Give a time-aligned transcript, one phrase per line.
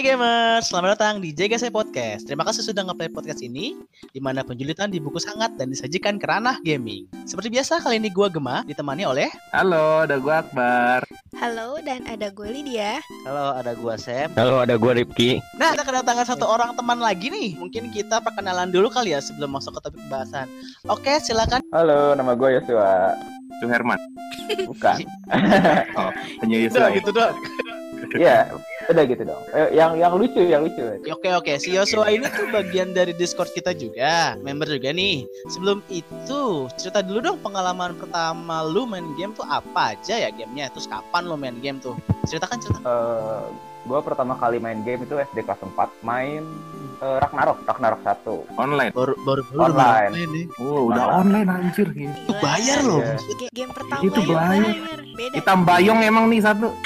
[0.00, 2.24] Hai gamers, selamat datang di JGC Podcast.
[2.24, 3.76] Terima kasih sudah ngeplay podcast ini,
[4.08, 7.04] di mana penjulitan dibungkus hangat dan disajikan ke ranah gaming.
[7.28, 9.28] Seperti biasa, kali ini gue Gema, ditemani oleh...
[9.52, 11.04] Halo, ada gue Akbar.
[11.36, 13.04] Halo, dan ada gue Lydia.
[13.28, 14.32] Halo, ada gua Sam.
[14.40, 15.36] Halo, ada gua Ripki.
[15.60, 17.60] Nah, kita kedatangan satu orang teman lagi nih.
[17.60, 20.48] Mungkin kita perkenalan dulu kali ya sebelum masuk ke topik pembahasan.
[20.88, 21.60] Oke, silakan.
[21.76, 23.20] Halo, nama gue Yosua.
[23.60, 24.00] Itu Herman.
[24.64, 25.04] Bukan.
[26.00, 26.08] Oh,
[26.40, 26.88] hanya Udah Yusuf.
[26.96, 27.36] gitu doang.
[28.16, 28.48] Iya,
[28.86, 29.42] udah gitu dong.
[29.50, 30.80] Eh, yang yang lucu, yang lucu.
[31.06, 35.26] Oke oke, si Yosua ini tuh bagian dari Discord kita juga, member juga nih.
[35.48, 36.40] Sebelum itu,
[36.74, 41.22] cerita dulu dong pengalaman pertama lu main game tuh apa aja ya gamenya, terus kapan
[41.24, 41.92] lu main game tuh?
[42.24, 42.80] Ceritakan cerita.
[42.80, 43.44] Eh,
[43.80, 46.44] gue pertama kali main game itu SD kelas 4, main
[47.00, 48.56] eh, Ragnarok, Ragnarok 1.
[48.56, 48.92] Online.
[48.92, 50.12] Baru baru baru Online.
[50.12, 50.44] main nih.
[50.60, 51.88] Oh, udah online anjir.
[51.90, 52.12] gitu.
[52.12, 53.00] Itu bayar loh.
[53.00, 54.98] Ga- game pertama Itu ya, bayar.
[55.10, 55.34] Beda.
[55.36, 56.68] Kita bayong emang nih satu.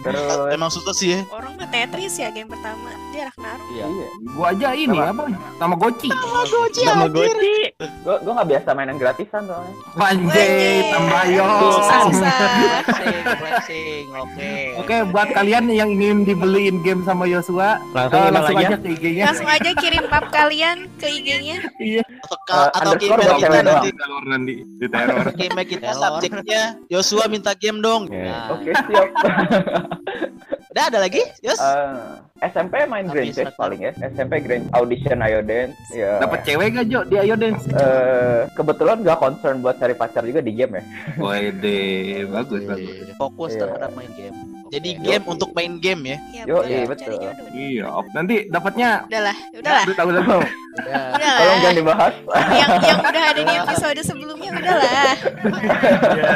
[0.00, 1.20] Terus Emang susah sih ya.
[1.28, 2.88] Orang mah Tetris ya game pertama.
[3.10, 3.66] Dia Ragnarok.
[3.70, 3.84] iya,
[4.30, 5.12] Gua aja ini Apa?
[5.12, 5.24] apa?
[5.56, 6.08] Sama Goci.
[6.80, 7.58] Tamagotchi.
[8.00, 9.74] gue gue nggak biasa mainan gratisan soalnya.
[10.90, 11.58] Tambayong.
[11.70, 12.32] Susah-susah.
[13.30, 14.52] Flexing, oke.
[14.78, 18.66] Oke, buat kalian yang ingin dibeliin game sama Yosua, Langsung eh, email langsung aja.
[18.66, 19.24] aja ke IG-nya.
[19.26, 21.56] Langsung aja kirim pap kalian ke IG-nya.
[22.22, 23.90] Atau ke, Eh, atau ke underscore email kita nanti.
[23.92, 25.24] Teror nanti di teror.
[25.30, 28.02] Ke email kita subjeknya Yosua minta game dong.
[28.08, 28.22] Ya.
[28.22, 29.08] Nah, Oke, siap.
[30.70, 31.18] Udah ada lagi?
[31.42, 31.58] Yos?
[31.58, 33.92] Eh, SMP main Tapi Grand Chase paling ya.
[34.00, 35.74] SMP Grand Audition Ayo Dance.
[35.90, 36.22] Ya.
[36.22, 37.66] Dapat cewek gak Jo di Ayo Dance?
[37.66, 40.82] Eh, kebetulan gak concern buat cari pacar juga di game ya.
[41.18, 41.82] Wede,
[42.30, 42.96] bagus bagus.
[43.18, 43.60] fokus Iya.
[43.66, 44.36] terhadap main game.
[44.70, 45.02] Jadi Oke.
[45.02, 46.16] game untuk main game ya.
[46.46, 47.18] Yo, iya, betul.
[47.50, 49.82] Iya, nanti dapatnya Udahlah, udahlah.
[49.82, 50.42] Udah tahu tahu.
[50.82, 51.38] Ya, Udahlah.
[51.38, 52.14] Tolong jangan dibahas.
[52.50, 55.12] yang yang udah ada di episode sebelumnya udahlah.
[56.10, 56.34] Ya,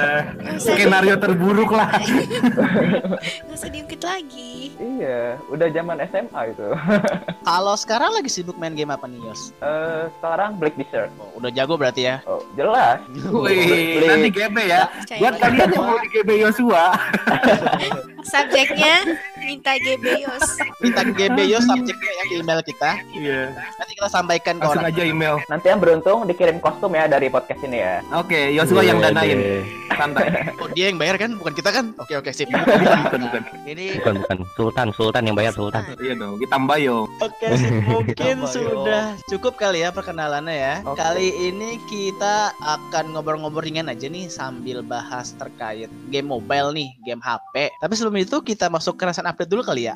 [0.57, 1.91] skenario terburuk lah.
[3.45, 4.75] nggak usah diungkit lagi.
[4.77, 6.69] iya, udah zaman SMA itu.
[7.49, 9.53] Kalau sekarang lagi sibuk main game apa nih Yos?
[9.59, 11.13] Eh, sekarang Black Desert.
[11.17, 12.17] Oh, udah jago berarti ya.
[12.25, 13.01] Oh, jelas.
[13.27, 14.89] Wih, nanti GB ya.
[14.91, 16.85] Percaya Buat kalian yang mau di GB Yosua,
[18.25, 18.95] Subjeknya
[19.39, 20.47] minta GB Yos.
[20.81, 22.91] Minta GB Yos subjeknya yang di email kita.
[23.13, 24.95] iya, Nanti kita sampaikan ke langsung orang.
[24.99, 25.35] aja email.
[25.47, 28.03] Nanti yang beruntung dikirim kostum ya dari podcast ini ya.
[28.11, 29.63] Oke, Yosua yang danain, Wede.
[29.95, 30.27] santai.
[30.65, 31.93] Oh, dia yang bayar kan, bukan kita kan?
[32.01, 32.49] Oke oke sip.
[32.55, 33.43] Bukan, bukan, bukan.
[33.69, 34.39] ini Bukan, bukan.
[34.57, 35.85] Sultan, Sultan yang bayar Sultan.
[36.01, 37.05] Iya dong, kita yo.
[37.21, 37.49] Oke.
[37.93, 40.75] Mungkin sudah cukup kali ya perkenalannya ya.
[40.89, 40.99] Oke.
[40.99, 47.21] Kali ini kita akan ngobrol-ngobrol ringan aja nih sambil bahas terkait game mobile nih, game
[47.21, 47.71] HP.
[47.79, 49.95] Tapi sebelum itu kita masuk ke update dulu kali ya.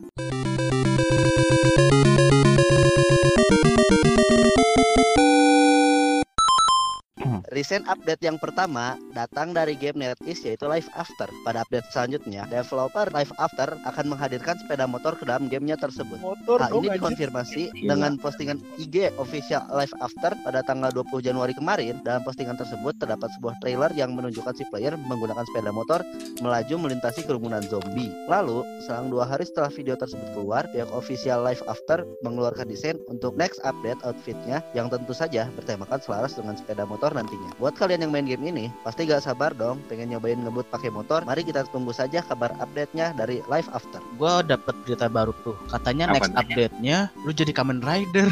[7.52, 11.28] Recent update yang pertama datang dari game NetEase yaitu Life After.
[11.44, 16.20] Pada update selanjutnya, developer Life After akan menghadirkan sepeda motor ke dalam gamenya tersebut.
[16.20, 17.88] Motor Hal ini dikonfirmasi Gila.
[17.94, 22.00] dengan postingan IG official Life After pada tanggal 20 Januari kemarin.
[22.04, 26.00] Dalam postingan tersebut terdapat sebuah trailer yang menunjukkan si player menggunakan sepeda motor
[26.44, 28.12] melaju melintasi kerumunan zombie.
[28.28, 33.34] Lalu, selang dua hari setelah video tersebut keluar, pihak official Life After mengeluarkan desain untuk
[33.40, 37.60] next update outfitnya yang tentu saja bertemakan selaras dengan sepeda motor nantinya.
[37.62, 41.22] Buat kalian yang main game ini, pasti gak sabar dong pengen nyobain ngebut pakai motor.
[41.22, 44.02] Mari kita tunggu saja kabar update-nya dari Life After.
[44.18, 45.54] Gua dapat berita baru tuh.
[45.70, 48.28] Katanya Apa next update-nya lu jadi Kamen Rider.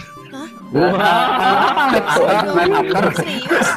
[3.14, 3.68] Serius?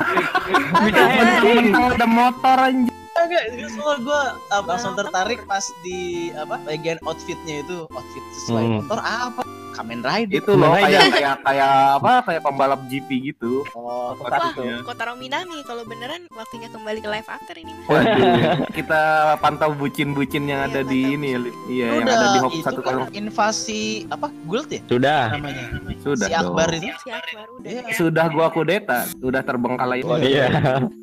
[0.73, 2.93] Mentang-mentang ada motor anjir.
[3.19, 3.43] Enggak,
[3.75, 4.21] soal gue
[4.63, 8.75] langsung tertarik pas di apa bagian outfitnya itu outfit sesuai Hmm.
[8.79, 9.43] motor apa
[9.79, 10.37] Kamen Rider.
[10.37, 12.11] Itu loh kayak kayak kayak apa?
[12.21, 13.63] Kayak pembalap GP gitu.
[13.71, 14.83] Oh, Wah, Iya.
[14.83, 17.85] Kotaro Minami kalau beneran waktunya kembali ke live after ini mah.
[17.87, 18.27] Waduh,
[18.77, 19.01] kita
[19.39, 21.15] pantau bucin-bucin yang Iya, ada di mantap.
[21.15, 21.39] ini ya.
[21.69, 25.23] Iya, yang ada di Hop itu satu kan kalau invasi apa guild ya Sudah.
[25.31, 25.63] namanya
[25.97, 26.91] sudah si Akbar itu.
[26.97, 27.69] Si Akbar udah.
[27.69, 27.81] Iya.
[27.93, 30.01] Sudah gua kudeta, sudah terbengkalai.
[30.19, 30.47] Iya.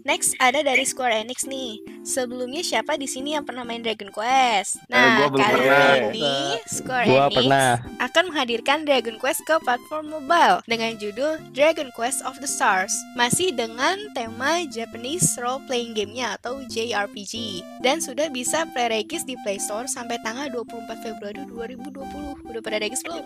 [0.03, 1.81] Next ada dari Square Enix nih.
[2.03, 4.79] Sebelumnya siapa di sini yang pernah main Dragon Quest?
[4.85, 5.87] Eh, Nah, gua belum kali pernah.
[6.11, 6.35] ini
[6.67, 7.71] Square Gua Enix pernah.
[7.99, 12.91] akan menghadirkan Dragon Quest ke platform mobile dengan judul Dragon Quest of the Stars.
[13.15, 19.63] Masih dengan tema Japanese Role Playing Game-nya atau JRPG dan sudah bisa pre-regis di Play
[19.63, 20.67] Store sampai tanggal 24
[20.99, 22.43] Februari 2020.
[22.45, 23.23] Udah pada regis belum?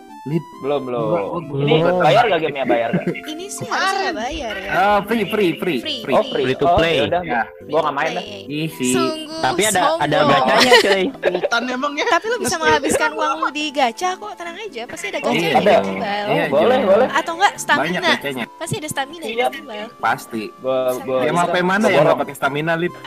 [0.61, 1.05] Belum, belum.
[1.49, 1.65] Belum.
[1.65, 3.05] Ini bayar gak gamenya bayar gak?
[3.09, 4.69] Ini sih harusnya bayar ya.
[4.69, 5.99] Ah, free, free, free, Free.
[6.05, 6.13] free.
[6.13, 6.45] Oh, free.
[6.45, 7.01] Free to Oh, play.
[7.01, 7.41] yaudah, Ya.
[7.65, 8.25] gua gak main dah.
[8.45, 8.93] Ih sih.
[8.93, 10.37] Sungguh Tapi ada ada sombong.
[10.45, 11.03] gacanya, cuy.
[11.09, 14.83] Sultan emang ya Tapi lu bisa menghabiskan uang lu di gacha kok, tenang aja.
[14.85, 15.73] Pasti ada gacha iya, di ada.
[15.81, 16.27] mobile.
[16.27, 17.07] Iya, boleh, boleh.
[17.09, 18.09] Atau enggak Banyak stamina.
[18.11, 18.45] bacanya.
[18.55, 19.47] Pasti ada stamina Iya.
[19.47, 19.89] di mobile.
[19.97, 20.43] Pasti.
[20.57, 22.93] Gua gua Game apa mana yang gak pakai stamina, Lip?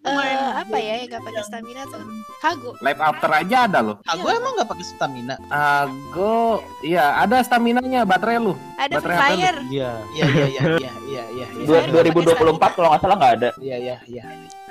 [0.00, 2.00] Eh, apa ya yang gak pakai stamina tuh?
[2.40, 2.70] Hago.
[2.80, 3.96] Life After aja ada loh.
[4.02, 5.34] Aku emang nggak pakai stamina.
[5.50, 8.56] Ago, iya ada staminanya baterai lu.
[8.80, 9.58] Ada Baterai Fire.
[9.68, 12.24] Iya, iya, iya, iya, iya, iya, iya, iya, Dua- Saya nggak pakai
[12.56, 13.48] 2024 kalau nggak salah nggak ada.
[13.60, 14.22] iya, iya, iya.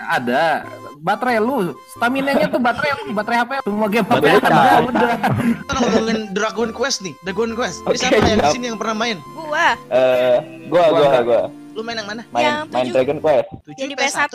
[0.08, 0.64] Ada
[0.98, 1.78] baterai lu.
[1.94, 3.52] Staminanya tuh baterai lu, baterai HP.
[3.62, 4.62] Semua game HP Baterai ada.
[4.82, 5.10] Udah.
[5.62, 7.78] Kita ngomongin Dragon Quest nih, Dragon Quest.
[7.80, 8.54] Ini Oke, siapa yang di siap.
[8.56, 9.18] sini yang pernah main?
[9.30, 10.38] Gua Eh,
[10.68, 11.42] gua Gua gua gua
[11.78, 12.26] Lu main yang mana?
[12.34, 13.48] Main, yang main Dragon Quest.
[13.70, 14.34] Tujuh yang di PS1.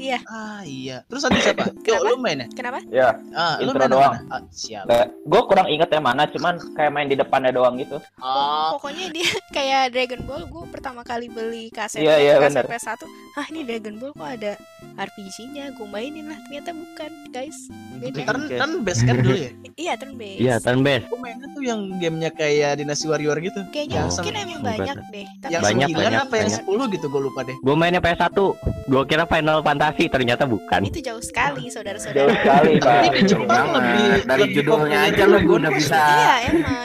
[0.00, 0.18] Iya.
[0.24, 1.04] Ah, iya.
[1.04, 1.68] Terus ada siapa?
[1.84, 2.48] Yo, lu main ya?
[2.56, 2.80] Kenapa?
[2.88, 3.08] Iya.
[3.36, 4.14] Ah, lu main doang.
[4.16, 4.32] Mana?
[4.32, 4.88] Ah, siap.
[5.28, 8.00] Gue kurang inget yang mana, cuman kayak main di depannya doang gitu.
[8.24, 8.80] Oh.
[8.80, 12.64] Pokoknya dia kayak Dragon Ball gue pertama kali beli kaset yeah, yeah, kaset.
[12.64, 13.04] PS1.
[13.36, 14.52] Ah, ini Dragon Ball kok ada
[14.96, 15.76] RPG-nya.
[15.76, 16.40] Gue mainin lah.
[16.48, 17.58] Ternyata bukan, guys.
[18.00, 18.24] Beda.
[18.32, 19.50] Turn, turn base kan dulu ya?
[19.84, 20.40] iya, turn base.
[20.40, 21.04] Iya, turn base.
[21.04, 23.60] Gue mainnya tuh yang gamenya kayak Dinasti Warrior gitu.
[23.76, 24.08] Kayaknya iya.
[24.08, 25.26] mungkin emang banyak deh.
[25.52, 27.58] Yang banyak, 9 apa yang 10 dulu gitu gue lupa deh.
[27.58, 28.38] Gue mainnya PS1
[28.86, 30.86] gue kira Final Fantasy ternyata bukan.
[30.86, 32.14] Itu jauh sekali saudara-saudara.
[32.14, 33.02] Jauh sekali pak.
[33.26, 36.30] Jepang lebih eh, dari judulnya aja lo gue udah bisa iya,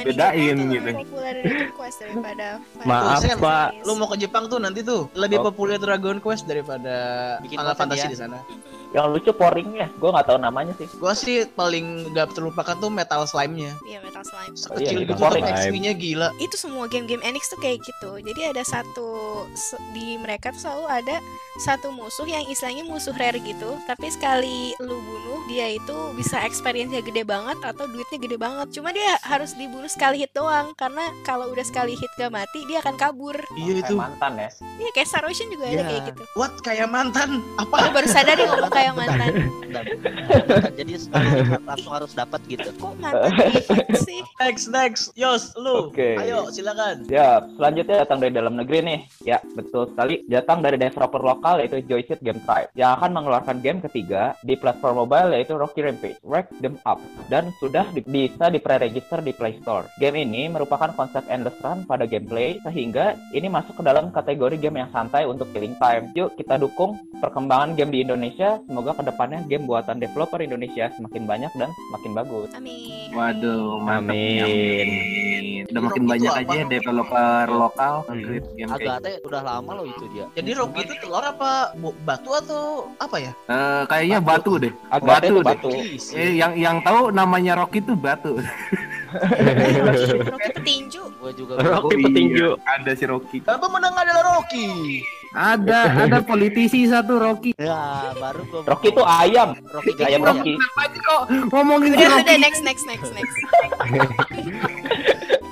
[0.01, 0.89] bedain gitu.
[1.93, 2.57] daripada
[2.89, 5.53] maaf pak lu mau ke Jepang tuh nanti tuh lebih oh.
[5.53, 8.41] populer Dragon Quest daripada Final Fantasy di sana.
[8.93, 10.85] Yang lucu poringnya, gue nggak tahu namanya sih.
[10.95, 13.73] Gua sih paling gak terlupakan tuh Metal Slime-nya.
[13.83, 14.53] Iya Metal Slime.
[14.53, 15.57] Sekecil iya, gitu tapi Slime.
[15.57, 16.29] XP-nya gila.
[16.37, 18.21] itu semua game-game Enix tuh kayak gitu.
[18.21, 19.09] Jadi ada satu
[19.91, 21.15] di mereka tuh selalu ada
[21.57, 23.77] satu musuh yang istilahnya musuh rare gitu.
[23.85, 28.67] Tapi sekali lu bunuh dia itu bisa experience-nya gede banget atau duitnya gede banget.
[28.71, 32.77] Cuma dia harus dibunuh sekali hit doang karena kalau udah sekali hit gak mati dia
[32.79, 33.35] akan kabur.
[33.57, 33.97] Iya itu.
[33.97, 34.49] mantan ya.
[34.77, 35.85] Iya kayak Star Ocean juga ada Iya.
[35.89, 36.23] kayak gitu.
[36.37, 37.41] What kayak mantan?
[37.57, 37.89] Apa?
[37.89, 39.31] baru sadar dia ngomong kayak mantan.
[39.63, 40.61] Bentar, bentar.
[40.75, 40.93] Jadi
[41.69, 42.69] langsung harus dapat gitu.
[42.75, 43.31] Kok mantan
[44.03, 44.19] sih?
[44.43, 45.03] Next next.
[45.15, 45.87] Yos, lu.
[45.87, 46.19] Oke.
[46.19, 47.07] Ayo silakan.
[47.07, 48.99] Ya, selanjutnya datang dari dalam negeri nih.
[49.23, 50.27] Ya, betul sekali.
[50.27, 55.05] Datang dari developer lokal yaitu Joystick Game Tribe yang akan mengeluarkan game ketiga di platform
[55.07, 56.99] mobile yaitu Rocky Rampage, Wreck Them Up
[57.31, 59.87] dan sudah di- bisa di pre-register di Play Store.
[60.01, 64.83] Game ini merupakan konsep endless run pada gameplay sehingga ini masuk ke dalam kategori game
[64.83, 66.11] yang santai untuk killing time.
[66.17, 68.59] Yuk kita dukung perkembangan game di Indonesia.
[68.73, 72.49] Semoga ke depannya game buatan developer Indonesia semakin banyak dan semakin bagus.
[72.57, 73.13] Amin.
[73.13, 74.87] Waduh, mantap nih, Amin.
[74.89, 75.63] amin.
[75.69, 76.41] Udah makin Itu banyak apa?
[76.41, 80.25] aja ya developer lokal nge-create game kayak Agak teh udah lama loh itu dia.
[80.33, 81.51] Jadi Rocky itu telur apa
[82.01, 82.63] batu atau
[82.97, 83.31] apa ya?
[83.45, 84.73] Eh, kayaknya batu deh.
[84.89, 85.45] Agak Batu itu deh.
[85.45, 85.71] batu.
[86.17, 88.41] Eh, yang yang tahu namanya Rocky tuh batu.
[90.33, 91.03] Rocky, petinju.
[91.21, 92.47] Gue juga Rocky Oh, iya, petinju.
[92.65, 93.37] Ada si Rocky.
[93.45, 95.05] Dan pemenang adalah Rocky.
[95.33, 97.57] Ada ada politisi satu Rocky.
[97.57, 99.57] Ya, baru gua Rocky itu ayam.
[99.65, 100.53] Rocky Ayam Rocky.
[100.77, 102.37] Aja kok ngomongin Udah udah Rocky?
[102.37, 103.33] next next next next.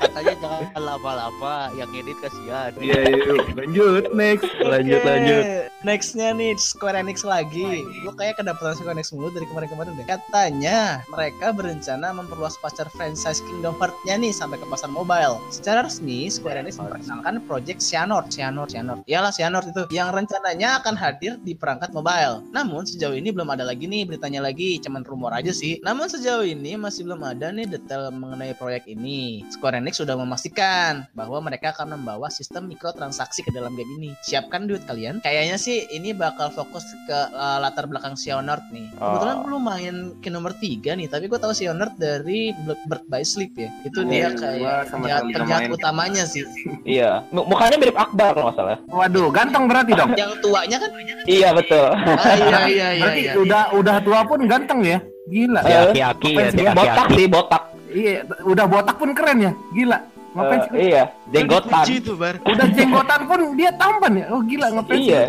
[0.01, 2.69] Katanya jangan lama-lama yang edit kasihan.
[2.77, 3.41] Iya, iya, yuk.
[3.57, 4.49] lanjut next.
[4.61, 5.43] Lanjut, Oke, lanjut.
[5.81, 7.81] Nextnya nih Square Enix lagi.
[8.05, 10.05] Gue kayak kedapatan Square Enix mulu dari kemarin-kemarin deh.
[10.05, 15.41] Katanya mereka berencana memperluas pasar franchise Kingdom Hearts-nya nih sampai ke pasar mobile.
[15.49, 19.01] Secara resmi Square Enix memperkenalkan Project Xehanort, Xehanort, Xehanort.
[19.09, 22.45] Iyalah Xehanort itu yang rencananya akan hadir di perangkat mobile.
[22.53, 25.81] Namun sejauh ini belum ada lagi nih beritanya lagi, cuman rumor aja sih.
[25.81, 29.41] Namun sejauh ini masih belum ada nih detail mengenai proyek ini.
[29.49, 34.13] Square Enix sudah memastikan bahwa mereka akan membawa sistem mikrotransaksi ke dalam game ini.
[34.21, 35.17] Siapkan duit kalian.
[35.25, 38.87] Kayaknya sih ini bakal fokus ke uh, latar belakang Xehanort nih.
[38.91, 39.43] Kebetulan Oh.
[39.43, 43.53] belum main ke nomor 3 nih, tapi gue tahu Xehanort dari Blood Bird by Sleep
[43.55, 43.69] ya.
[43.81, 46.43] Itu Oh, dia kayak sama penjahat, utamanya sih.
[46.83, 48.77] Iya, M- mukanya mirip Akbar kalau nggak salah.
[48.87, 50.11] Waduh, ganteng berarti dong.
[50.13, 50.89] Yang tuanya kan?
[51.23, 51.85] Iya betul.
[51.85, 53.01] Ah, iya iya iya.
[53.01, 53.33] Berarti iya.
[53.35, 54.97] udah udah tua pun ganteng ya.
[55.23, 55.61] Gila.
[55.61, 57.15] Eh, Aki-aki ya, si dia botak aki-aki.
[57.15, 57.63] sih botak.
[57.87, 58.11] Iya,
[58.41, 59.51] udah botak pun keren ya.
[59.71, 59.97] Gila.
[60.31, 60.79] Ngapain Eh, sih?
[60.87, 61.83] iya, jenggotan.
[61.99, 62.35] Tuh, Bar.
[62.41, 64.25] Udah jenggotan pun dia tampan ya.
[64.31, 65.11] Oh gila ngapain sih?
[65.11, 65.23] Iya.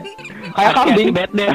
[0.55, 1.09] Kayak kambing.
[1.11, 1.53] bad deh.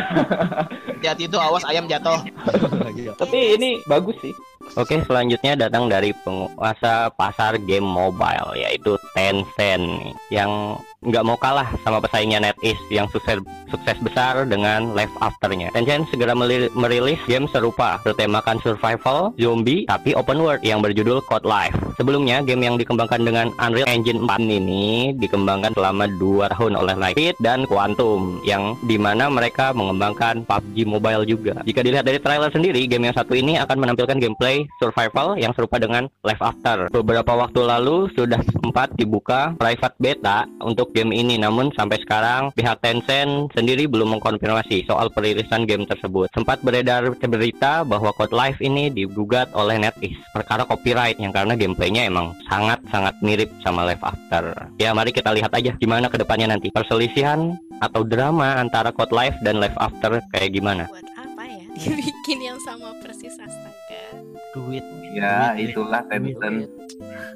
[0.97, 2.19] Hati-hati tuh awas ayam jatuh.
[3.21, 4.33] Tapi ini bagus sih.
[4.75, 9.87] Oke, selanjutnya datang dari penguasa pasar game mobile yaitu Tencent
[10.27, 10.75] yang
[11.07, 13.39] nggak mau kalah sama pesaingnya NetEase yang sukses
[13.71, 15.71] sukses besar dengan Life After-nya.
[15.75, 16.31] Tencent segera
[16.75, 21.75] merilis game serupa bertemakan survival zombie tapi open world yang berjudul Code Life.
[21.99, 27.35] Sebelumnya game yang dikembangkan dengan Unreal Engine 4 ini dikembangkan selama 2 tahun oleh Lightspeed
[27.43, 31.59] dan Quantum yang di mana mereka mengembangkan PUBG Mobile juga.
[31.67, 35.77] Jika dilihat dari trailer sendiri, game yang satu ini akan menampilkan gameplay survival yang serupa
[35.81, 36.87] dengan Life After.
[36.91, 42.81] Beberapa waktu lalu sudah sempat dibuka private beta untuk game ini, namun sampai sekarang pihak
[42.81, 46.33] Tencent sendiri belum mengkonfirmasi soal perilisan game tersebut.
[46.33, 52.09] Sempat beredar berita bahwa Code Life ini digugat oleh NetEase perkara copyright yang karena gameplaynya
[52.09, 54.73] emang sangat-sangat mirip sama Life After.
[54.81, 56.73] Ya, mari kita lihat aja gimana ke depannya nanti.
[56.73, 60.89] Perselisihan atau drama antara Code Life dan Life After kayak gimana?
[60.89, 61.65] Buat apa ya?
[61.77, 64.17] Dibikin yang sama persis astaga.
[64.57, 64.81] Duit.
[65.13, 65.77] Ya, Duit.
[65.77, 66.33] itulah Duit.
[66.41, 66.86] Tencent.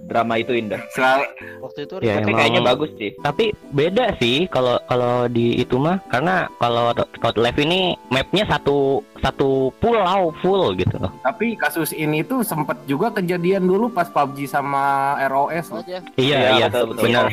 [0.02, 0.82] Drama itu indah.
[0.92, 1.26] Selalu
[1.62, 3.12] Waktu itu Ya, Tapi emang- kayaknya bagus sih.
[3.18, 9.00] Tapi beda sih kalau kalau di itu mah karena kalau Code Life ini mapnya satu
[9.22, 11.14] satu pulau full gitu loh.
[11.22, 14.82] tapi kasus ini tuh sempet juga kejadian dulu pas PUBG sama
[15.22, 15.80] ROS loh.
[15.80, 16.02] aja.
[16.18, 17.04] Iya Iya, iya betul, betul.
[17.06, 17.26] benar.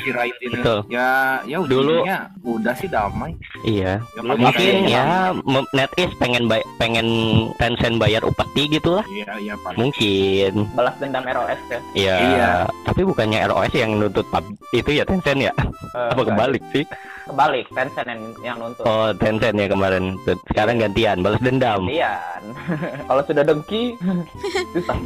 [0.53, 0.79] Betul.
[0.87, 1.09] Ya,
[1.43, 2.05] ya Dulu-
[2.45, 3.33] udah sih damai.
[3.63, 4.05] Iya.
[4.07, 5.33] Ya, Dulu Mungkin ya
[5.73, 7.09] NetEase pengen bay- pengen
[7.57, 9.03] Tencent bayar upeti gitulah.
[9.09, 9.73] Iya, iya Pak.
[9.75, 10.69] Mungkin.
[10.77, 11.81] Balas dendam ROS ya.
[11.95, 12.15] Iya.
[12.19, 12.53] Iya.
[12.85, 15.53] Tapi bukannya ROS yang nuntut PUBG itu ya Tencent ya?
[15.55, 16.85] Eh, Apa kebalik sih?
[17.29, 18.83] Kebalik, Tencent yang, yang nuntut.
[18.83, 20.17] Oh Tencent ya kemarin.
[20.49, 21.85] Sekarang gantian balas dendam.
[21.85, 22.43] Gantian.
[23.09, 23.83] Kalau sudah dengki,
[24.73, 24.97] susah.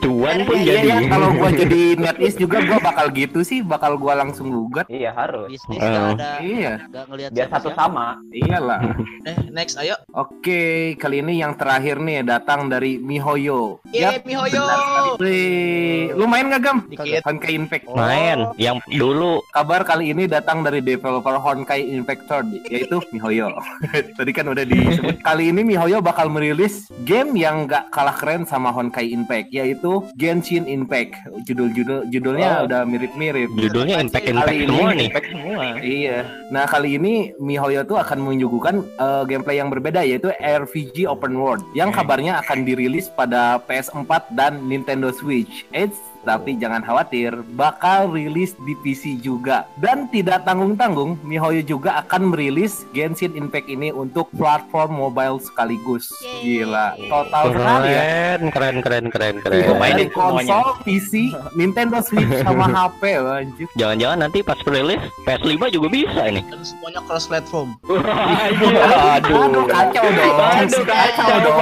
[0.00, 0.86] Cuan pun Iya, jadi.
[0.86, 4.86] iya, kalau gua jadi NetEase juga gua bakal gitu sih, bakal gua langsung lugat.
[4.86, 5.50] Iya harus.
[5.50, 6.72] Bisnis nggak ada Iya,
[7.10, 8.16] ngelihat Biar satu sama.
[8.30, 8.80] iyalah.
[9.24, 9.98] Eh, next ayo.
[10.10, 13.82] Oke, kali ini yang terakhir nih datang dari Mihoyo.
[13.90, 14.62] Yeay, Mihoyo.
[14.62, 15.10] benar sekali.
[15.20, 16.78] Wih, lu main gak Gam?
[16.86, 17.20] Dikit.
[17.22, 17.84] Honkai Impact.
[17.90, 23.52] Main yang dulu Kabar kali ini datang dari developer Honkai Impact Third, yaitu Mihoyo.
[24.18, 25.20] Tadi kan udah disebut.
[25.20, 30.64] Kali ini Mihoyo bakal merilis game yang gak kalah keren sama Honkai Impact, yaitu Genshin
[30.64, 31.16] Impact.
[31.44, 32.66] Judul-judul judulnya Oh.
[32.66, 33.48] udah mirip-mirip.
[33.54, 35.08] judulnya Impact Impact Kali ini semua nih.
[35.08, 35.64] Impact semua.
[35.78, 36.18] Iya.
[36.48, 41.64] Nah kali ini MiHoYo tuh akan menyuguhkan eh, gameplay yang berbeda yaitu RPG Open World
[41.72, 45.66] yang kabarnya akan dirilis pada PS4 dan Nintendo Switch.
[45.70, 49.68] Eits, tapi jangan khawatir, bakal rilis di PC juga.
[49.78, 56.08] Dan tidak tanggung-tanggung, MiHoYo juga akan merilis Genshin Impact ini untuk platform mobile sekaligus.
[56.24, 56.64] Yeay.
[56.64, 58.02] Gila, total sekali ya.
[58.02, 59.58] Keren, keren, keren, keren, keren.
[59.60, 60.82] Iya, mainin dari konsol, semuanya.
[60.82, 61.12] PC,
[61.60, 63.66] Nintendo Switch sama HP, anjir.
[63.76, 66.40] Jangan-jangan nanti pas rilis PS5 juga bisa ini.
[66.48, 67.76] Dan semuanya cross platform.
[67.84, 70.38] Aduh, kacau dong.
[70.40, 71.60] Aduh, kacau dong.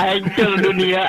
[0.00, 1.04] Hancur dunia.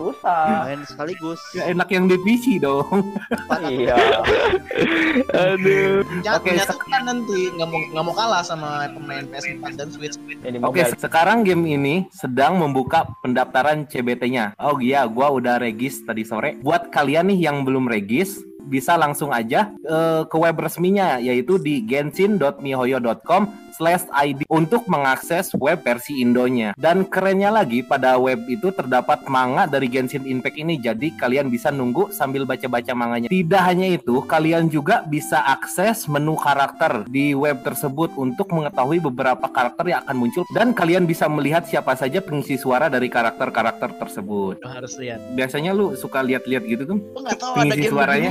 [0.00, 0.64] Susah.
[0.64, 3.12] main sekaligus Ya enak yang di PC dong.
[3.60, 3.96] Iya.
[5.52, 6.00] Aduh.
[6.24, 10.16] Jangan Oke, menyatukan nanti nggak mau nggak mau kalah sama pemain PS4 dan Switch.
[10.16, 10.96] Oke, mobile.
[10.96, 14.56] sekarang game ini sedang membuka pendaftaran CBT-nya.
[14.56, 16.56] Oh iya, gua udah regis tadi sore.
[16.64, 18.40] Buat kalian nih yang belum regis,
[18.70, 25.80] bisa langsung aja eh, ke web resminya yaitu di genshin.mihoyo.com slash ID untuk mengakses web
[25.80, 26.76] versi Indonya.
[26.76, 31.72] Dan kerennya lagi pada web itu terdapat manga dari Genshin Impact ini jadi kalian bisa
[31.72, 33.32] nunggu sambil baca-baca manganya.
[33.32, 39.48] Tidak hanya itu, kalian juga bisa akses menu karakter di web tersebut untuk mengetahui beberapa
[39.48, 44.60] karakter yang akan muncul dan kalian bisa melihat siapa saja pengisi suara dari karakter-karakter tersebut.
[44.60, 45.24] Lo harus lihat.
[45.32, 46.98] Biasanya lu suka lihat-lihat gitu tuh.
[47.16, 48.30] Lo nggak tahu ada Pengisi game suaranya.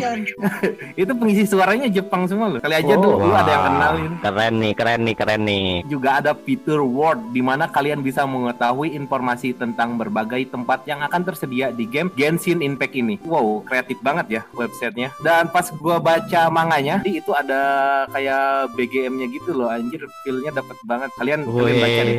[1.02, 2.60] Itu pengisi suaranya Jepang semua loh.
[2.62, 4.12] Kali aja Oh, tuh lu Wah, ada yang kenalin.
[4.20, 5.88] Keren nih, keren nih, keren nih.
[5.88, 11.24] juga ada fitur Word di mana kalian bisa mengetahui informasi tentang berbagai tempat yang akan
[11.24, 13.16] tersedia di game Genshin Impact ini.
[13.24, 15.10] Wow, kreatif banget ya websitenya.
[15.20, 17.62] Dan pas gua baca manganya, di itu ada
[18.08, 21.10] kayak BGM-nya gitu loh, anjir, feel-nya dapet banget.
[21.16, 22.18] Kalian kalian baca nih,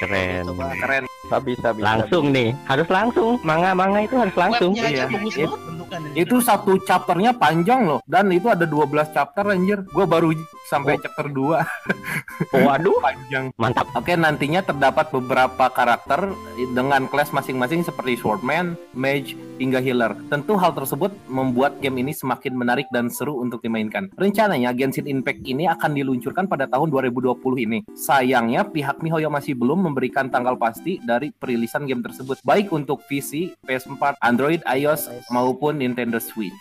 [0.00, 0.42] keren.
[0.46, 1.04] coba keren.
[1.28, 1.84] Bisa, bisa.
[1.84, 3.36] Langsung nih, harus langsung.
[3.44, 4.72] Manga-manga itu harus langsung.
[4.72, 5.06] Webnya Iya.
[5.08, 6.10] bagus It- banget bentukannya.
[6.16, 9.84] Itu satu chapternya panjang loh, dan itu ada 12 chapter anjir.
[9.92, 10.32] Gua baru
[10.66, 11.60] sampai chapter 2
[12.50, 13.52] Waduh, panjang.
[13.56, 13.88] mantap.
[13.92, 16.32] Oke, nantinya terdapat beberapa karakter
[16.72, 20.16] dengan kelas masing-masing seperti Swordman, Mage, hingga Healer.
[20.28, 24.08] Tentu hal tersebut membuat game ini semakin menarik dan seru untuk dimainkan.
[24.14, 27.78] Rencananya Genshin Impact ini akan diluncurkan pada tahun 2020 ini.
[27.92, 33.52] Sayangnya pihak MiHoYo masih belum memberikan tanggal pasti dari perilisan game tersebut, baik untuk PC,
[33.62, 36.54] PS4, Android, iOS maupun Nintendo Switch.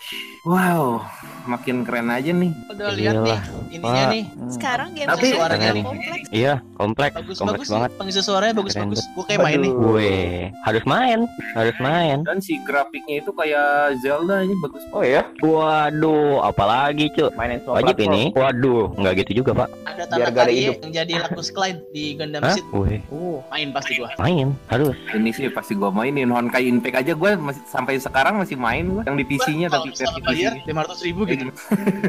[0.44, 1.03] Wow,
[1.46, 2.51] makin keren aja nih.
[2.72, 3.39] Udah lihat nih
[3.72, 4.12] ininya Wah.
[4.12, 4.24] nih.
[4.48, 5.83] Sekarang game Tapi- Suaranya nih.
[5.83, 6.27] kompleks.
[6.29, 7.89] Iya, kompleks, Bagus kompleks bagus banget.
[7.95, 9.01] Pengisi suaranya bagus Keren bagus.
[9.09, 9.71] Gue kayak main nih.
[9.74, 11.19] Wih, harus main,
[11.53, 12.17] harus main.
[12.21, 17.29] Dan si grafiknya itu kayak Zelda ini bagus Oh iya, Waduh, apalagi cuy.
[17.33, 18.13] mainin semua Wajib platform.
[18.13, 18.24] ini.
[18.31, 19.67] Waduh, nggak gitu juga pak.
[19.86, 20.75] Ada Biar gak ada tadi hidup.
[20.77, 22.53] yang jadi Lacus Klein di Gundam Hah?
[22.53, 22.65] Seed.
[22.69, 24.09] Wih, Uh, Main pasti gua.
[24.17, 24.95] main, harus.
[25.09, 29.01] Ini sih pasti gua mainin Honkai Impact aja gua masih sampai sekarang masih main gua
[29.03, 30.65] yang di PC-nya tapi versi PC.
[30.65, 31.47] lima ratus ribu gitu.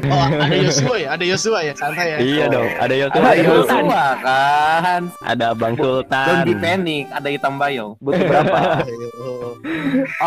[0.05, 2.17] Oh ada Yosua ya, ada Yosua ya, santai ya.
[2.19, 2.51] Iya Oh.
[2.51, 3.83] dong, ada Yosua, Ada ada Sultan,
[4.21, 5.01] kan.
[5.25, 6.25] ada Bang Sultan.
[6.29, 7.97] Don't be panic, ada hitam bayo.
[7.97, 8.59] butuh berapa?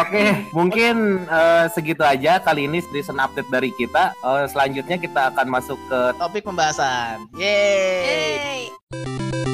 [0.03, 4.11] Oke, mungkin eh, segitu aja kali ini recent update dari kita.
[4.13, 7.25] Eh, selanjutnya kita akan masuk ke Topik pembahasan.
[7.39, 8.69] Yeay.
[8.91, 9.52] Yeay.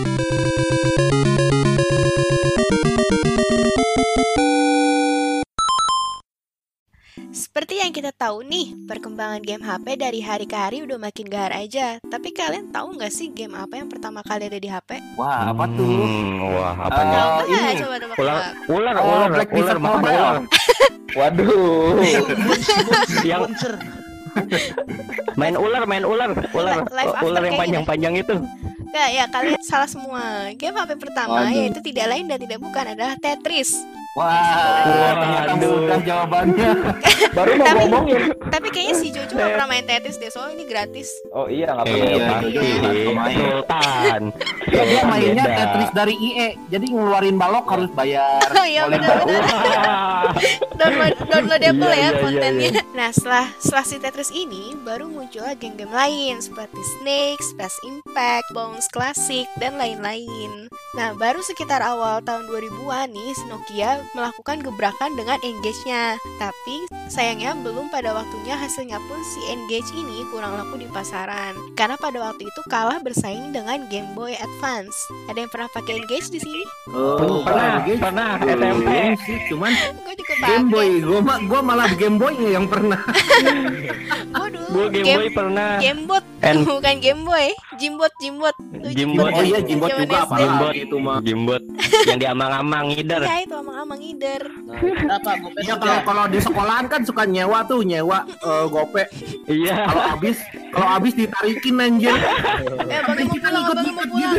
[7.39, 11.55] Seperti yang kita tahu nih, perkembangan game HP dari hari ke hari udah makin gahar
[11.55, 12.03] aja.
[12.03, 14.99] Tapi kalian tahu nggak sih game apa yang pertama kali ada di HP?
[15.15, 15.87] Wah, apa tuh?
[15.87, 17.15] Hmm, wah, apa Eh, nih?
[17.15, 17.79] Coba ini.
[17.79, 20.19] coba tebak Ular, ular, Oh, ular, Black ular, Mobile.
[20.19, 20.37] ular.
[21.09, 21.95] Waduh.
[23.23, 23.43] Yang
[25.35, 26.79] main ular, main ular, ular,
[27.23, 28.35] ular yang panjang-panjang itu.
[28.89, 30.23] Nggak, ya kalian salah semua.
[30.55, 31.55] Game HP pertama Waduh.
[31.55, 33.79] yaitu tidak lain dan tidak bukan adalah Tetris.
[34.11, 34.83] Wah,
[35.15, 36.71] ternyata mudah jawabannya.
[37.37, 38.21] Baru mau Tapi- ngomongin.
[38.49, 41.09] Tapi kayaknya si Jojo nggak pernah main Tetris deh, soalnya ini gratis.
[41.31, 42.03] Oh iya nggak pernah.
[42.03, 42.49] Iya, Iya, pasti.
[42.49, 43.37] iya, iya.
[43.39, 44.23] Sultan.
[44.69, 45.59] Ya, dia mainnya Beda.
[45.61, 48.43] Tetris dari IE, jadi ngeluarin balok harus bayar.
[48.51, 50.35] Oh iya Oleh benar-benar.
[50.75, 52.71] Download downloadable Iya, ya iya, kontennya.
[52.93, 58.89] Nah setelah setelah si Tetris ini baru muncullah game-game lain seperti Snake, Space Impact, Bounce
[58.89, 60.67] Classic dan lain-lain.
[60.95, 63.45] Nah baru sekitar awal tahun 2000-an nih si
[64.11, 66.17] Melakukan gebrakan dengan Engage-nya.
[66.37, 66.77] Tapi
[67.07, 71.55] sayangnya belum pada waktunya hasilnya pun si Engage ini kurang laku di pasaran.
[71.73, 74.95] Karena pada waktu itu kalah bersaing dengan Game Boy Advance.
[75.27, 76.65] Ada yang pernah pakai Engage di sini?
[76.89, 78.01] Oh, Pernah, Engage.
[78.01, 78.91] pernah, Belum SMP.
[79.23, 80.67] sih, cuman Gue juga Game.
[80.69, 83.01] Boy, gua, ma- gua malah Game Boy yang pernah.
[84.31, 85.79] Oh dulu Gue Game Boy pernah.
[85.79, 88.55] Gamebot And- bukan Game Boy Jimbot Jimbot
[88.89, 89.31] Jimbot.
[89.31, 90.75] Oh iya, Jimbot juga apa Jimbot.
[90.75, 91.19] itu mah.
[91.21, 91.63] Gimbot
[92.05, 93.23] yang diamang-amang ngider.
[93.23, 93.57] Iya itu
[94.11, 95.31] Berapa?
[95.39, 95.83] Gopes Iya juga.
[95.83, 99.03] kalau kalau di sekolahan kan suka nyewa tuh nyewa eh, gope.
[99.45, 99.75] Iya.
[99.85, 100.37] Kalau habis
[100.71, 102.15] kalau habis ditarikin anjir.
[102.15, 104.37] Eh abangnya mau kita pulang abangnya mau ikut-ikut pulang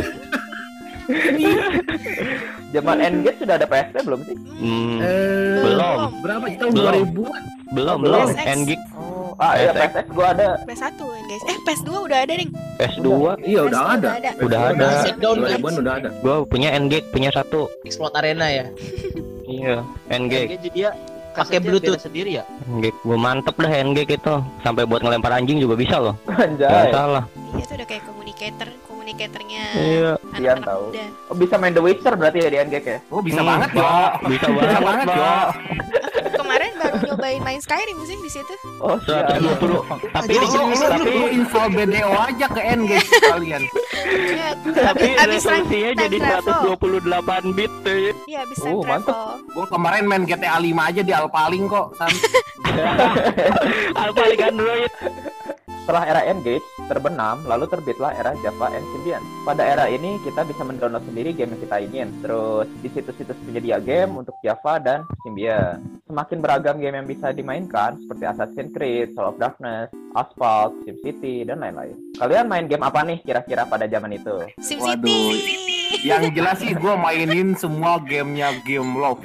[2.70, 4.36] Zaman Engage sudah ada PSP belum sih?
[4.56, 5.98] Hmm, Eh, Belum.
[6.22, 6.92] Berapa sih tahun Belum.
[7.26, 7.42] 2000-an?
[7.70, 8.26] belum, belum.
[8.34, 10.06] Ngig Oh, ah iya PSX.
[10.10, 10.58] Gua ada.
[10.62, 13.06] PS1 ya guys Eh PS2 udah ada nih PS2
[13.42, 14.10] Iya udah PS2 ada.
[14.40, 14.86] Udah ada.
[14.86, 15.14] Kan?
[15.18, 16.08] 2000-an udah ada.
[16.16, 17.66] Gue punya Ngig punya satu.
[17.82, 18.64] Explode Arena ya.
[19.50, 19.76] Iya.
[20.08, 20.90] Engage jadi dia
[21.30, 22.02] Pakai Bluetooth.
[22.02, 22.44] sendiri ya.
[22.66, 24.34] Ngig gue mantep dah Ngig itu.
[24.62, 26.14] Sampai buat ngelempar anjing juga bisa loh.
[26.26, 26.90] Gak Anjay.
[26.90, 27.24] salah.
[27.54, 28.68] Iya itu udah kayak communicator
[29.10, 30.10] Communicatornya Iya.
[30.32, 30.82] Ian anak-anak tahu.
[30.86, 32.98] muda Oh, bisa main The Witcher berarti ya di Engage ya?
[33.10, 33.82] Oh bisa Hmm, banget ya.
[33.82, 34.10] Pak.
[34.22, 35.34] Bisa Bisa banget, ya.
[36.30, 39.34] Kemarin baru nyobain main Skyrim sih di situ Oh, siap.
[39.34, 39.82] 120.
[40.10, 43.62] Tapi Lu, lu, lu, tapi lu install BDO aja ke Engage kalian.
[44.30, 47.98] Iya tapi Abis time resolusinya jadi travel 128 bit tuh.
[48.26, 49.18] Iya time Oh, travel
[49.50, 51.86] Gua kemarin main GTA 5 aja di Alpaling kok.
[51.98, 52.10] San.
[53.98, 54.92] Lagi Android?
[55.82, 59.22] Setelah era Engage terbenam, lalu terbitlah era Java and Symbian.
[59.46, 62.08] Pada era ini kita bisa mendownload sendiri game yang kita ingin.
[62.18, 65.78] Terus di situs-situs penyedia game untuk Java dan Symbian.
[66.10, 71.62] Semakin beragam game yang bisa dimainkan seperti Assassin's Creed, Soul of Darkness, Asphalt, SimCity, dan
[71.62, 71.94] lain-lain.
[72.18, 74.42] Kalian main game apa nih kira-kira pada zaman itu?
[74.58, 75.46] SimCity
[76.02, 79.22] Yang jelas sih gua mainin semua gamenya Game Love.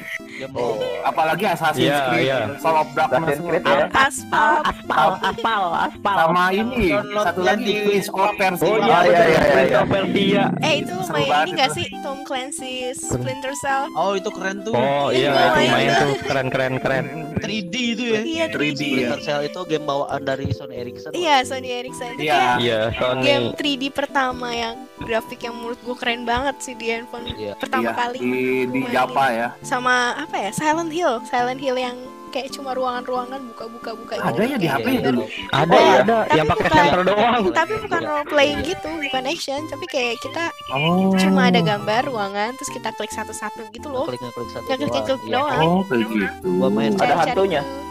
[0.52, 0.76] Oh,
[1.08, 2.40] Apalagi Assassin's Iya, Creed, iya.
[2.60, 3.40] Soul of Darkness.
[3.40, 3.88] Assassin's Creed ya?
[3.96, 6.16] Aspal Aspal, aspal, aspal.
[6.16, 8.66] Sama ini satu yang di- Prince of Persia.
[8.66, 9.78] Oh Ah, iya, iya, iya, iya, Prince iya.
[9.78, 10.44] of Persia.
[10.60, 14.74] Eh itu Seru main ini gak sih Tom Clancy's Splinter Cell Oh itu keren tuh.
[14.74, 16.12] Oh Iya, iya, itu main tuh.
[16.24, 17.06] keren keren keren.
[17.38, 18.22] 3D itu ya.
[18.22, 18.88] Iya 3D 3D ya.
[18.88, 21.12] Splinter Cell itu game bawaan dari Sony Ericsson.
[21.12, 22.58] Iya Sony Ericsson Iya.
[22.58, 22.80] Iya,
[23.22, 23.58] game Sony.
[23.78, 27.54] 3D pertama yang grafik yang menurut gue keren banget sih di handphone Iya.
[27.56, 28.34] pertama Iya, kali di
[28.66, 28.80] di.
[28.88, 29.48] Java ya.
[29.62, 31.98] sama apa ya Silent Hill Silent Hill yang
[32.36, 35.24] kayak cuma ruangan-ruangan buka-buka buka Ada ya di HP dulu.
[35.50, 37.44] Ada Oh, ada tapi yang pakai bukan- sensor doang.
[37.56, 41.16] tapi bukan role playing gitu bukan action tapi kayak kita Oh.
[41.16, 44.92] cuma ada gambar ruangan terus kita klik satu-satu gitu loh Klik klik satu Klik, klik,
[44.92, 45.20] doang.
[45.24, 45.32] Iya.
[45.32, 45.60] doang.
[45.64, 46.48] Oh, kayak gitu.
[46.54, 47.62] Gua main Ada hantunya?
[47.64, 47.84] tuh.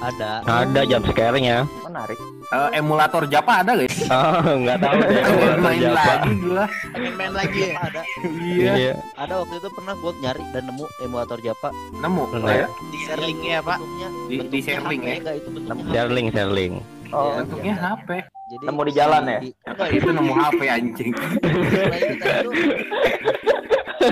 [0.00, 0.80] Ada ada.
[0.84, 1.66] Jump scare-nya.
[1.82, 2.18] Menarik.
[2.48, 3.84] Eh, emulator Java ada gak?
[3.84, 4.08] ya?
[4.08, 5.20] Oh, enggak tahu deh.
[5.20, 6.00] Pengen main Java.
[6.00, 6.64] lagi gua.
[6.88, 7.72] Pengen main lagi ya.
[7.78, 8.00] Ada.
[8.24, 8.72] Iya.
[8.74, 8.92] Iya.
[9.14, 11.68] Ada waktu itu pernah gua nyari dan nemu emulator Java.
[11.94, 12.22] Nemu.
[12.30, 12.48] Bener.
[12.56, 12.66] ya?
[12.88, 13.76] Di share linknya pak.
[13.76, 15.16] Bentuknya, Di- di bentuknya share link HP, ya?
[15.18, 15.92] enggak, itu bentuknya HP.
[15.92, 16.74] Share link, share link.
[17.08, 17.36] Oh, Iya.
[17.38, 18.08] Bentuknya HP.
[18.48, 19.38] Jadi Nemu di jalan ya?
[19.38, 21.12] di- Enggak, itu nemu HP anjing.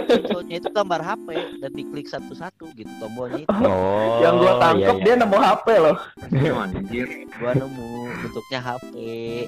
[0.04, 1.28] Selain itu gambar HP
[1.61, 3.50] dan diklik satu-satu gitu tombolnya itu.
[3.64, 4.20] Oh.
[4.22, 5.96] yang gua tangkep iya, dia nemu HP loh.
[6.62, 7.06] Anjir.
[7.37, 7.88] Gua nemu
[8.22, 8.92] bentuknya HP.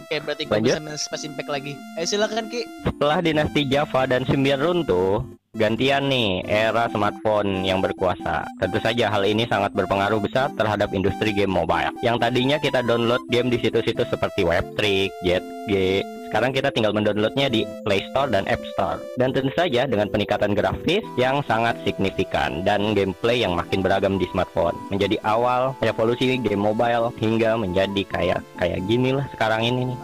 [0.05, 0.75] Oke berarti gua Lanjut.
[0.81, 1.73] bisa Space Impact lagi.
[2.01, 2.63] Eh silakan Ki.
[2.87, 5.25] Setelah dinasti Java dan Symbian runtuh,
[5.59, 8.47] gantian nih era smartphone yang berkuasa.
[8.63, 11.91] Tentu saja hal ini sangat berpengaruh besar terhadap industri game mobile.
[12.01, 17.65] Yang tadinya kita download game di situs-situs seperti Webtrick, JetG, sekarang kita tinggal mendownloadnya di
[17.89, 19.01] Play Store dan App Store.
[19.17, 24.29] Dan tentu saja dengan peningkatan grafis yang sangat signifikan dan gameplay yang makin beragam di
[24.29, 24.77] smartphone.
[24.93, 29.99] Menjadi awal revolusi game mobile hingga menjadi kayak kayak gini lah sekarang ini nih.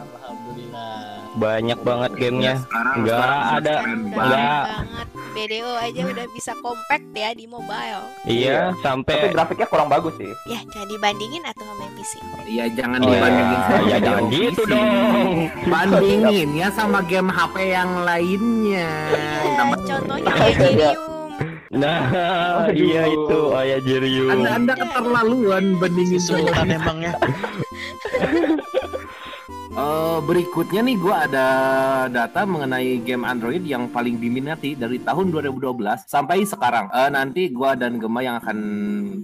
[1.35, 2.55] Banyak banget gamenya.
[2.61, 3.27] Sekarang Nggak
[3.59, 3.75] ada.
[4.07, 4.65] Nggak.
[5.35, 8.07] BDO aja udah bisa compact ya di mobile.
[8.23, 10.31] Iya, Tapi sampai grafiknya kurang bagus sih.
[10.47, 12.13] Ya, jangan dibandingin atau main PC.
[12.47, 13.67] Iya jangan Oh, dibandingin ya.
[13.67, 14.35] sama Ya, jangan PC.
[14.39, 15.37] gitu dong.
[15.73, 18.91] Bandingin ya sama game HP yang lainnya.
[19.11, 20.99] Iya, Tambah- contohnya Egerium.
[21.75, 22.01] Nah,
[22.63, 22.79] Aduh.
[22.79, 24.31] iya itu Ayah Jirium.
[24.31, 27.13] Anda Anda keterlaluan bandingin sama Sultan emangnya.
[29.75, 31.47] Eh, berikutnya nih gue ada
[32.07, 36.87] data mengenai game Android yang paling diminati dari tahun 2012 sampai sekarang.
[36.95, 38.59] Eh, nanti gue dan Gema yang akan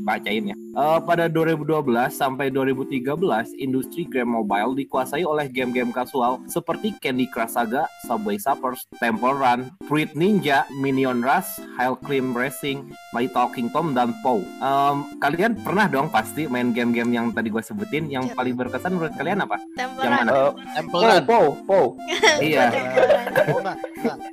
[0.03, 0.57] bacain ya.
[0.70, 3.18] Eh, pada 2012 sampai 2013,
[3.59, 9.66] industri game mobile dikuasai oleh game-game kasual seperti Candy Crush Saga, Subway Surfers, Temple Run,
[9.85, 14.38] Fruit Ninja, Minion Rush, Hell Cream Racing, My Talking Tom, dan POW.
[14.62, 18.06] Em, kalian pernah dong pasti main game-game yang tadi gue sebutin.
[18.06, 18.37] Yang Iya.
[18.38, 19.56] paling berkesan menurut kalian apa?
[19.74, 20.06] Yang mana?
[20.06, 20.24] Temporan.
[20.30, 21.22] Eh, Temple Po, Run.
[21.26, 21.80] po, po.
[22.40, 22.70] iya.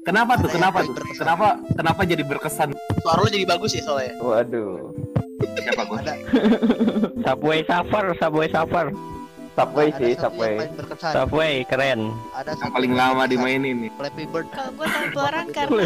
[0.06, 0.50] Kenapa tuh?
[0.50, 0.94] Kenapa tuh?
[1.14, 2.78] Kenapa kenapa jadi berkesan?
[3.02, 4.14] Suara lu jadi bagus ya soalnya.
[4.22, 4.94] Waduh.
[5.68, 6.00] Siapa gue?
[7.28, 8.88] Subway Suffer, Subway Suffer.
[9.58, 10.54] Subway sih, Subway.
[11.02, 12.14] Subway keren.
[12.38, 13.92] Ada Yang paling lama dimainin nih.
[13.98, 14.46] Flappy Bird.
[14.54, 15.82] Kalau gue temporan karena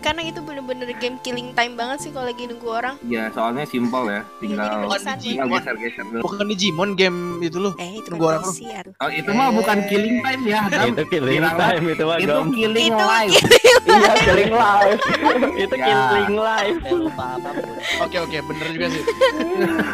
[0.00, 2.96] karena itu bener-bener game killing time banget sih kalau lagi nunggu orang.
[3.04, 4.24] Ya soalnya simpel ya.
[4.40, 4.88] Tinggal
[5.20, 6.24] tinggal geser-geser dulu.
[6.24, 7.76] Bukan Digimon game itu lu.
[7.76, 8.96] Eh itu Nunggu kan orang.
[9.04, 10.60] Oh, itu mah bukan killing time ya.
[10.88, 13.34] Itu killing time itu mah Itu killing Itu life.
[13.82, 15.00] Iya, killing live.
[15.68, 15.84] Itu Ya.
[15.84, 16.78] killing life.
[18.00, 19.02] Oke oke bener juga sih.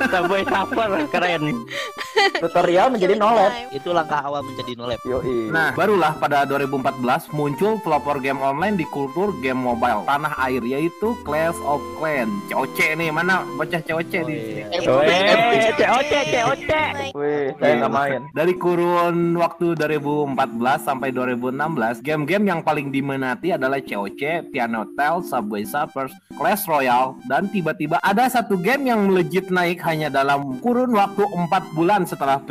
[0.07, 1.42] Subway Suffer keren.
[2.42, 3.49] Tutorial menjadi Killing no lab.
[3.49, 3.68] time.
[3.73, 5.01] Itu langkah awal menjadi no lab.
[5.09, 5.49] Yoi.
[5.49, 11.16] Nah, barulah pada 2014 muncul pelopor game online di kultur game mobile tanah air yaitu
[11.25, 12.29] Clash of Clans.
[12.53, 14.62] COC nih, mana bocah COC di sini?
[14.68, 16.71] Itu Weh, main COC, COC.
[17.16, 18.21] Wih, saya nggak main.
[18.37, 25.64] Dari kurun waktu 2014 sampai 2016, game-game yang paling diminati adalah COC, Piano Tale, Subway
[25.64, 31.25] Surfers, Clash Royale, dan tiba-tiba ada satu game yang melejit naik hanya dalam kurun waktu
[31.25, 32.42] 4 bulan setelah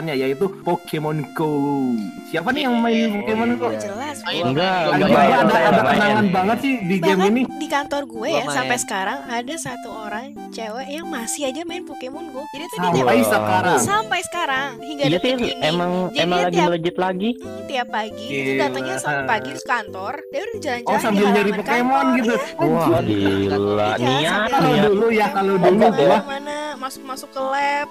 [0.00, 1.52] perilisannya yaitu Pokemon Go.
[2.30, 3.68] Siapa nih yang main Pokemon Go?
[3.68, 4.16] Oh, jelas.
[4.24, 7.42] Enggak, Ada, enggak ada, kenangan banget sih di game ini.
[7.50, 12.32] di kantor gue ya sampai sekarang ada satu orang cewek yang masih aja main Pokemon
[12.32, 12.42] Go.
[12.50, 13.28] Jadi tuh dia Sampai Wah.
[13.28, 13.78] sekarang.
[13.80, 15.48] sampai sekarang hingga Iya detik ini.
[15.60, 17.30] emang Jadi emang dia lagi tiap, melejit lagi.
[17.68, 18.60] tiap pagi itu Gila.
[18.60, 22.34] datangnya sampai pagi ke kantor, dia udah jalan-jalan Oh sambil nyari Pokemon gitu.
[22.60, 23.88] Wah, gila.
[23.90, 26.22] Iya, Niat, sambil Kalau dulu ya, kalau dulu Hebat
[26.70, 27.88] gua mana masuk-masuk ke lab.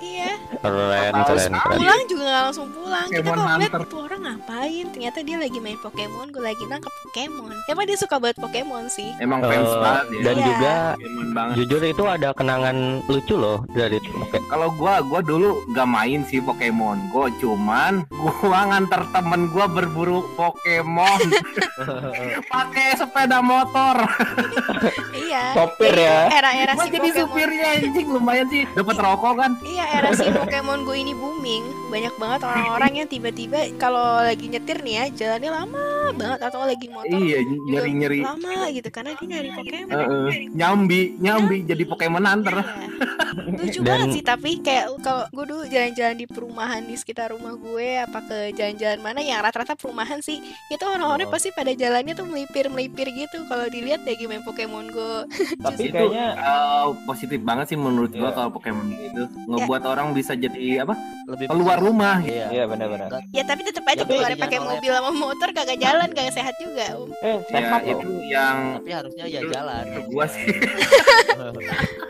[0.00, 3.06] iya, Keren, keren, pulang juga nggak langsung pulang.
[3.10, 4.84] Kita Pokemon kalau lihat tuh orang ngapain?
[4.86, 7.50] Ternyata dia lagi main Pokemon, gue lagi nangkep Pokemon.
[7.66, 9.10] Emang dia suka banget Pokemon sih.
[9.18, 10.20] Emang fans Eh, banget ya.
[10.22, 10.46] dan Iya.
[10.46, 11.54] juga Pokemon banget.
[11.58, 14.38] jujur itu ada kenangan lucu loh dari Oke.
[14.46, 20.22] Kalau gua gua dulu gak main sih Pokemon Go, cuman gua nganter temen gua berburu
[20.36, 21.18] Pokemon
[22.52, 24.06] pakai sepeda motor.
[25.12, 25.42] Iya.
[25.52, 26.30] Sopir ya.
[26.30, 27.26] Era-era si jadi Pokemon.
[27.50, 28.62] Supirnya anjing lumayan sih.
[28.70, 29.50] Dapat rokok kan?
[29.60, 31.62] Iya, era si Pokemon Go ini booming.
[31.90, 36.86] Banyak banget orang-orang yang tiba-tiba kalau lagi nyetir nih ya, jalannya lama banget atau lagi
[36.88, 38.20] motor Iya, juga nyeri-nyeri.
[38.20, 39.90] lama gitu karena dia nyari Pokemon.
[39.90, 40.26] Heeh.
[40.52, 42.56] nyambi, nyambi jadi Pokemon Hunter.
[42.56, 42.86] Iya.
[43.52, 47.54] Lucu Dan- banget sih tapi kayak kalau gue dulu jalan-jalan di perumahan di sekitar rumah
[47.54, 51.28] gue apa ke jalan-jalan mana yang rata-rata perumahan sih itu orang-orang Oh.
[51.30, 55.22] pasti pada jalannya tuh melipir-melipir gitu kalau dilihat lagi main Pokemon Go.
[55.62, 58.34] Tapi kayaknya eh, positif banget sih menurut gua Iya.
[58.34, 60.94] kalau Pokemon itu ngebuat orang bisa jadi apa?
[61.26, 62.18] Lebih Keluar rumah.
[62.20, 62.46] Iya.
[62.50, 63.08] Iya benar-benar.
[63.30, 66.86] ya tapi tetap aja Tapi keluar pakai mobil sama motor kagak jalan kagak sehat juga.
[66.96, 67.08] Om.
[67.20, 67.80] Eh, Ya loh.
[67.84, 69.84] itu yang Tapi harusnya ya jalan.
[70.08, 70.44] gua sih.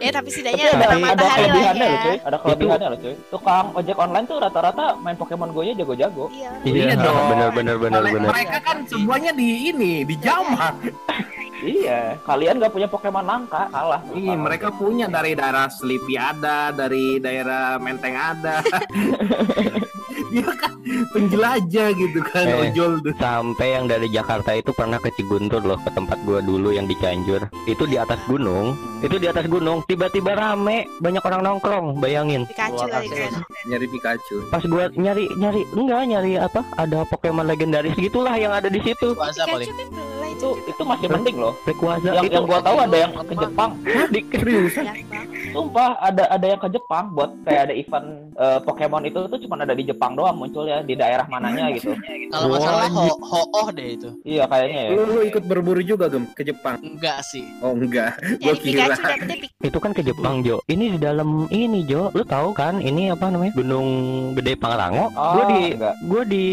[0.00, 1.90] Ya tapi setidaknya ada, ada ada matahari lah kelebihannya ya.
[1.90, 3.14] loh cuy, ada kelebihannya loh cuy.
[3.28, 6.24] Tukang ojek online tuh rata-rata main Pokemon Go nya jago-jago.
[6.30, 6.50] Iya.
[6.62, 7.16] Iya dong.
[7.28, 7.76] Oleh- bener.
[8.26, 10.74] Mereka kan semuanya di ini, di Jamak.
[11.60, 14.00] Iya, kalian gak punya Pokemon langka, kalah.
[14.16, 18.64] Iya, mereka punya dari daerah Sleepy ada, dari daerah Menteng ada.
[20.30, 20.72] Dia kan
[21.10, 22.70] penjelajah gitu kan, Eh.
[22.70, 23.12] ojol tuh.
[23.16, 26.94] Sampai yang dari Jakarta itu pernah ke Ciguntur loh ke tempat gua dulu yang di
[26.94, 27.50] Cianjur.
[27.66, 28.72] Itu di atas gunung.
[29.00, 31.86] Itu di atas gunung tiba-tiba rame, banyak orang nongkrong.
[31.98, 32.46] Bayangin.
[32.46, 33.28] Pikachu akses.
[33.28, 33.40] sana.
[33.66, 34.36] Nyari Pikachu.
[34.48, 36.60] Pas gua nyari nyari enggak nyari apa?
[36.76, 39.12] Ada Pokemon legendaris gitulah yang ada di situ.
[39.12, 39.66] Puasa paling.
[39.66, 41.52] Pikachu kan itu itu masih mending loh.
[41.62, 43.70] Rayquaza Yang itu yang gua tahu ada yang ke Jepang.
[44.08, 44.84] di seriusan.
[45.50, 49.54] Sumpah ada ada yang ke Jepang buat kayak ada event eh, Pokemon itu tuh cuma
[49.56, 51.92] ada di Jepang doang munculnya di daerah mananya gitu.
[52.28, 54.08] Kalau nggak salah ho ho oh deh itu.
[54.22, 54.90] Iya kayaknya ya.
[54.92, 56.78] Lu, lu ikut berburu juga gem ke Jepang?
[56.80, 57.44] Enggak sih.
[57.60, 58.94] Oh enggak, gua Nyari kira.
[59.60, 60.62] Itu kan ke Jepang Jo.
[60.64, 62.08] Ini di dalam ini Jo.
[62.10, 63.52] Lu tahu kan ini apa namanya?
[63.52, 63.88] Gunung
[64.32, 65.10] Gede Pangrango.
[65.12, 65.94] Oh, Gua di enggak.
[66.02, 66.44] gue di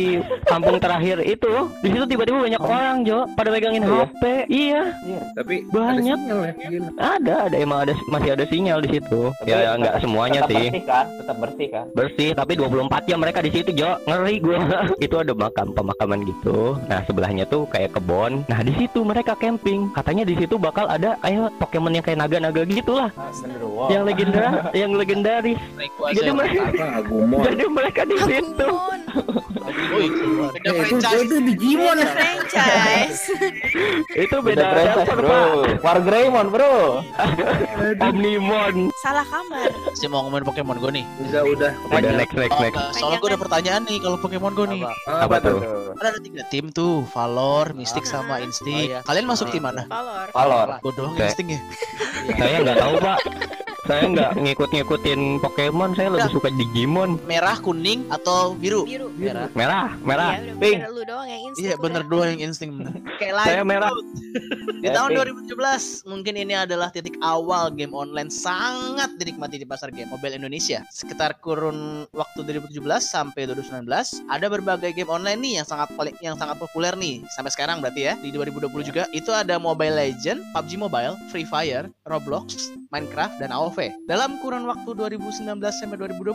[0.43, 4.05] kampung terakhir itu di situ tiba-tiba banyak orang Jo pada megang main gitu ya?
[4.07, 4.23] HP.
[4.47, 5.21] Iya, Iya.
[5.33, 5.87] Tapi Banyak.
[5.87, 6.53] ada sinyal ya,
[6.97, 9.21] ada, ada emang ada masih ada sinyal di situ.
[9.33, 10.67] Tapi Ya tetap- nggak semuanya tetap sih.
[10.67, 13.89] bersih kan tetap bersih kan Bersih, tapi 24 jam mereka di situ, Jo.
[14.03, 14.57] Ngeri gua.
[15.05, 16.57] itu ada makam pemakaman gitu.
[16.85, 18.43] Nah, sebelahnya tuh kayak kebon.
[18.45, 19.89] Nah, di situ mereka camping.
[19.91, 23.09] Katanya di situ bakal ada kayak Pokemon yang kayak naga-naga gitulah.
[23.33, 23.87] Genderuwo.
[23.87, 24.45] Yang legenda,
[24.81, 25.59] yang legendaris.
[26.09, 26.61] Jadi mereka
[27.47, 28.67] jadi mereka di situ.
[28.67, 28.99] Agumon,
[29.97, 31.23] itu beda Eh, itu franchise.
[31.23, 31.97] itu Digimon.
[31.97, 33.21] beda franchise.
[34.15, 35.41] itu beda beda franchise bro.
[35.81, 36.75] Wargreymon bro
[37.99, 38.76] Omnimon.
[38.97, 39.69] Salah kamar.
[39.87, 41.05] Masih mau ngomongin Pokemon Go nih.
[41.23, 41.71] Udah udah.
[41.89, 42.77] Udah next next next.
[42.95, 44.81] soalnya gue ada pertanyaan nih kalau Pokemon Go nih.
[44.83, 45.25] Apa?
[45.25, 45.59] Apa tuh?
[45.93, 48.19] Kan ada tiga tim tuh, Valor, Mystic Ah.
[48.19, 48.89] sama Instinct.
[48.89, 48.99] Oh, iya.
[49.03, 49.83] Kalian masuk tim mana?
[49.85, 50.27] Valor.
[50.31, 51.61] Valor Gue doang Instinct ya.
[52.35, 53.19] Saya nggak tahu, Pak.
[53.87, 55.95] Saya nggak ngikut-ngikutin Pokemon.
[55.95, 57.15] Saya lebih suka Digimon.
[57.23, 58.83] Merah, kuning, atau biru?
[58.83, 59.07] Biru.
[59.15, 59.47] Merah.
[59.55, 60.31] Merah, merah.
[60.35, 60.79] Iya, udah Pink.
[60.83, 61.63] bener lu doang yang insting.
[61.63, 62.71] Iya bener dua yang insting
[63.17, 63.91] Kayak lain Saya merah.
[64.83, 65.55] Di Saya tahun pink.
[65.55, 70.83] 2017 Mungkin ini adalah titik awal game online Sangat dinikmati di pasar game mobile Indonesia
[70.91, 73.87] Sekitar kurun waktu 2017 sampai 2019
[74.27, 78.11] Ada berbagai game online nih yang sangat paling yang sangat populer nih Sampai sekarang berarti
[78.11, 83.49] ya Di 2020 juga Itu ada Mobile Legend, PUBG Mobile, Free Fire, Roblox, Minecraft, dan
[83.55, 83.76] AOV
[84.09, 86.33] Dalam kurun waktu 2019 sampai 2020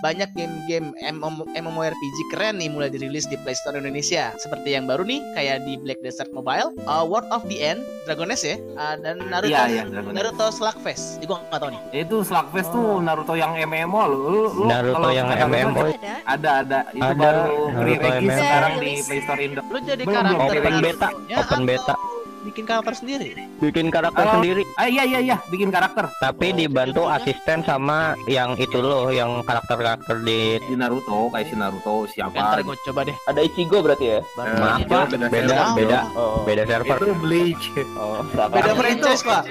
[0.00, 4.32] banyak game-game MMO MMORPG keren nih mulai dirilis di Play Store Indonesia.
[4.40, 8.32] Seperti yang baru nih kayak di Black Desert Mobile, uh, World of the End, Dragon
[8.32, 9.52] Nest ya, uh, dan Naruto.
[9.52, 10.14] Dragon Ball.
[10.16, 11.20] Naruto Slugfest.
[11.20, 11.80] Ini gua nggak tahu nih.
[11.92, 14.18] Itu Slugfest tuh Naruto yang MMO lu.
[14.18, 15.84] lu, lu Naruto kalau yang MMO.
[15.84, 16.12] Ada.
[16.24, 17.20] Ada ada itu Ada.
[17.20, 18.32] baru Naruto MMO.
[18.40, 19.04] sekarang di Rilis.
[19.06, 19.60] Play Store Indo.
[19.68, 20.56] Lu jadi Belum, karakter.
[20.56, 21.94] Open beta, open atau beta.
[22.40, 23.36] Bikin karakter sendiri.
[23.58, 24.34] Bikin karakter Halo.
[24.38, 24.62] sendiri.
[24.74, 30.20] Ah iya iya iya bikin karakter Tapi dibantu asisten sama yang itu loh, yang karakter-karakter
[30.20, 33.16] di di Naruto kayak si Naruto Ntar siapa gue coba deh.
[33.24, 35.76] ada Ichigo berarti ya Baru Maaf pak, beda beda server.
[35.76, 36.96] beda oh beda server.
[36.96, 39.42] itu Bleach oh Beda franchise pak.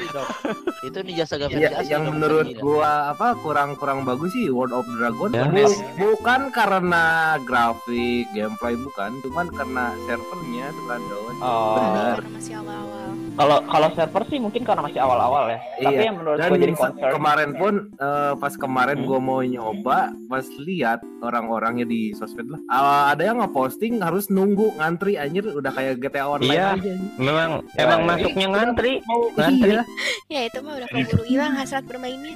[0.81, 4.49] Itu Ninja Saga Iya, versi asli yang menurut bukan gua apa kurang kurang bagus sih
[4.49, 5.45] World of Dragon Ya.
[5.45, 7.05] Bu- bukan karena
[7.39, 11.75] grafik gameplay bukan cuman karena servernya suka down Oh.
[11.77, 12.17] benar
[12.79, 13.28] masih awal-awal.
[13.39, 16.01] Kalau kalau server sih mungkin karena masih awal-awal ya tapi Iya.
[16.05, 19.07] yang menurut dan gue jadi concern kemarin pun eh, pas kemarin Hmm.
[19.07, 24.75] gua mau nyoba pas lihat orang-orangnya di sosmed lah ah, ada yang ngeposting harus nunggu
[24.75, 26.67] ngantri anjir udah kayak GTA online Iya.
[26.75, 26.93] aja.
[27.17, 28.07] Memang Ya, emang ya.
[28.09, 28.93] masuknya ngantri.
[29.01, 29.69] mau Ngantri.
[29.69, 29.81] iya.
[30.27, 32.33] Ya itu mah udah keburu hilang hasrat bermainnya.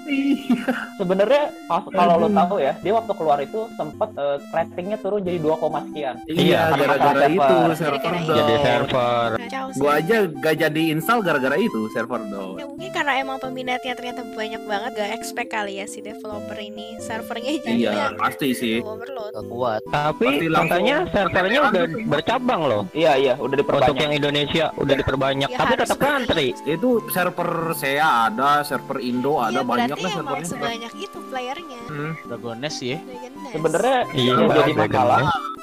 [0.96, 5.38] sebenarnya pas kalau lo tahu ya dia waktu keluar itu sempet eh, ratingnya turun jadi
[5.38, 8.14] 2, koma sekian iya gara-gara itu server.
[8.24, 9.30] Jadi server.
[9.74, 14.22] Gua aja gak jadi install gara-gara itu server down Ya mungkin karena emang peminatnya ternyata
[14.30, 19.32] banyak banget gak expect kali ya si developer ini servernya iya jadinya pasti sih overload.
[19.34, 19.82] Gak kuat.
[19.90, 22.82] Tapi katanya servernya udah bercabang loh.
[22.94, 26.48] iya iya udah Untuk diperbanyak yang Indonesia udah diperbanyak, Ya, tapi tetap ngantri.
[26.66, 31.80] itu server saya ada server Indo ada Iya banyak berarti lah servernya sebanyak itu playernya.
[31.86, 32.12] Hmm.
[32.24, 32.98] Dragon Nest ya.
[33.00, 33.52] Dragon Nest.
[33.52, 35.22] sebenarnya Iya, jadi masalah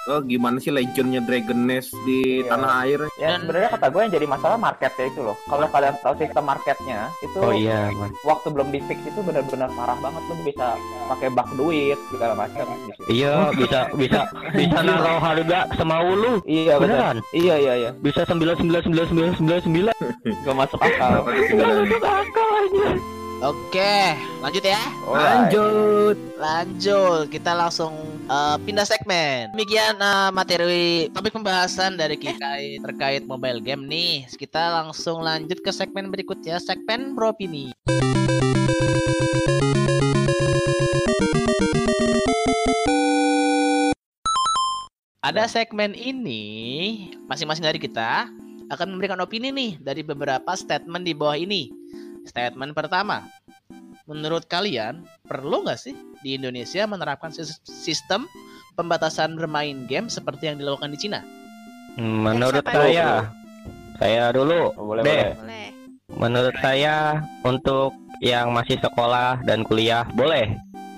[0.08, 2.50] Oh, gimana sih legendnya Dragon Nest di Iya.
[2.50, 6.14] tanah air ya sebenarnya kata gue yang jadi masalah marketnya itu loh kalau kalian tahu
[6.16, 8.10] sistem marketnya itu Oh iya, man.
[8.22, 10.66] waktu belum di fix itu benar-benar parah banget lu bisa
[11.06, 13.08] pakai bak duit segala macam di situ.
[13.12, 14.20] Iya, bisa bisa
[14.52, 16.32] bisa naruh harga semau lu.
[16.42, 17.16] iya benar Beneran?
[17.32, 19.94] iya iya iya Bisa sembilan sembilan sembilan sembilan sembilan sembilan.
[20.42, 21.86] gak masuk akal Kenapa ketinggalan?
[22.00, 22.88] Akal aja.
[23.40, 24.76] Oke, lanjut ya.
[25.08, 25.48] Alright.
[25.48, 27.96] lanjut Lanjut, kita langsung
[28.28, 29.48] uh, pindah segmen.
[29.56, 34.28] Demikian uh, materi topik pembahasan dari kita terkait mobile game nih.
[34.28, 37.72] Kita langsung lanjut ke segmen berikutnya, segmen beropini.
[45.24, 46.44] Ada segmen ini,
[47.24, 48.28] masing-masing dari kita
[48.68, 51.72] akan memberikan opini nih dari beberapa statement di bawah ini.
[52.26, 53.24] Statement pertama,
[54.04, 58.28] menurut kalian perlu nggak sih di Indonesia menerapkan sis- sistem
[58.74, 61.20] pembatasan bermain game seperti yang dilakukan di Cina?
[61.98, 63.28] Menurut Siapa saya,
[63.98, 64.72] saya dulu.
[64.78, 65.66] Oh, boleh boleh Boleh.
[66.10, 70.50] Menurut saya untuk yang masih sekolah dan kuliah boleh.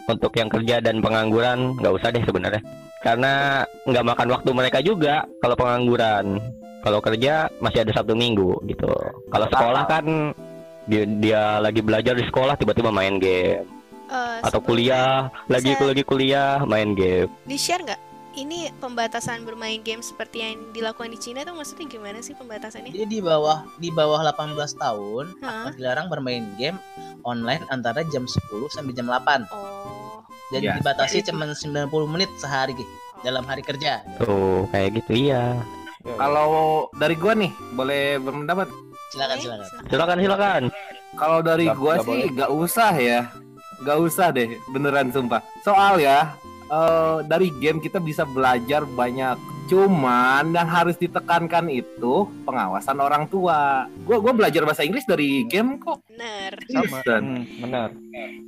[0.09, 2.63] Untuk yang kerja dan pengangguran nggak usah deh sebenarnya.
[3.03, 6.39] Karena nggak makan waktu mereka juga kalau pengangguran.
[6.83, 8.91] Kalau kerja masih ada Sabtu Minggu gitu.
[9.31, 10.35] Kalau sekolah kan
[10.85, 13.67] dia, dia lagi belajar di sekolah tiba-tiba main game
[14.13, 17.33] Eh, atau kuliah lagi lagi kuliah main game.
[17.49, 18.01] Di share nggak?
[18.33, 22.93] Ini pembatasan bermain game seperti yang dilakukan di Cina tuh maksudnya gimana sih pembatasannya?
[22.93, 25.69] Jadi di bawah di bawah 18 tahun Hah?
[25.69, 26.77] akan dilarang bermain game
[27.25, 28.37] online antara jam 10
[28.69, 30.21] sampai jam 8 Oh.
[30.53, 32.77] dan Ya, dibatasi cuma 90 menit sehari
[33.21, 34.05] dalam hari kerja.
[34.21, 35.57] Tuh kayak gitu iya.
[36.05, 38.69] Ya, Kalau dari gua nih, boleh berpendapat.
[39.13, 39.67] Silakan silakan.
[39.87, 40.63] Silakan silakan.
[41.13, 42.29] Kalau dari Nggak- gua sih boleh.
[42.33, 43.21] nggak usah ya,
[43.79, 45.41] nggak usah deh, beneran sumpah.
[45.61, 46.33] Soal ya,
[46.73, 49.37] eh, dari game kita bisa belajar banyak.
[49.71, 53.87] Cuman yang harus ditekankan itu pengawasan orang tua.
[54.05, 56.03] Gua gua belajar bahasa Inggris dari game kok.
[56.11, 56.59] Bener.
[56.69, 56.99] Sama.
[57.07, 57.89] Dan Hmm, benar.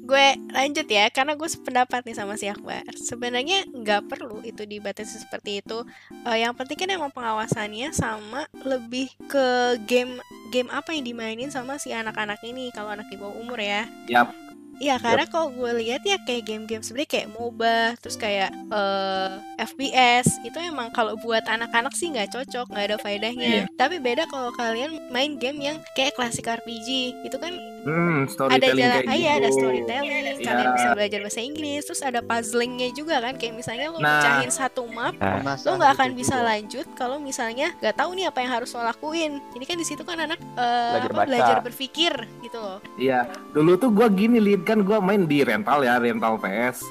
[0.05, 2.85] Gue lanjut ya, karena gue sependapat nih sama si Akbar.
[2.93, 5.81] Sebenarnya nggak perlu itu dibatasi seperti itu.
[6.29, 10.21] Eh, yang penting kan emang pengawasannya sama lebih ke game
[10.53, 13.89] game apa yang dimainin sama si anak-anak ini kalau anak di bawah umur ya.
[14.13, 14.43] Yap.
[14.77, 20.41] Iya, karena kalau gue lihat ya kayak game-game sebenarnya kayak MOBA, terus kayak eh, FPS
[20.43, 23.67] itu emang kalau buat anak-anak sih nggak cocok, nggak ada faedahnya.
[23.75, 26.89] Tapi beda kalau kalian main game yang kayak klasik RPG,
[27.23, 29.21] itu kan hmm, ada storytelling jalan kayak ah, gitu.
[29.21, 30.75] iya ada storytelling kalian Iya.
[30.75, 34.19] bisa belajar bahasa Inggris terus ada puzzlingnya juga kan kayak misalnya lo Nah.
[34.19, 36.47] pecahin satu map Nah, lo nggak akan gitu bisa juga.
[36.47, 40.03] lanjut kalau misalnya nggak tahu nih apa yang harus lo lakuin jadi kan di situ
[40.03, 41.29] kan anak eh, Belajar apa, baca.
[41.29, 45.85] belajar berpikir gitu loh Iya, dulu tuh gua gini lihat kan gua main di rental
[45.85, 46.83] ya, rental PS.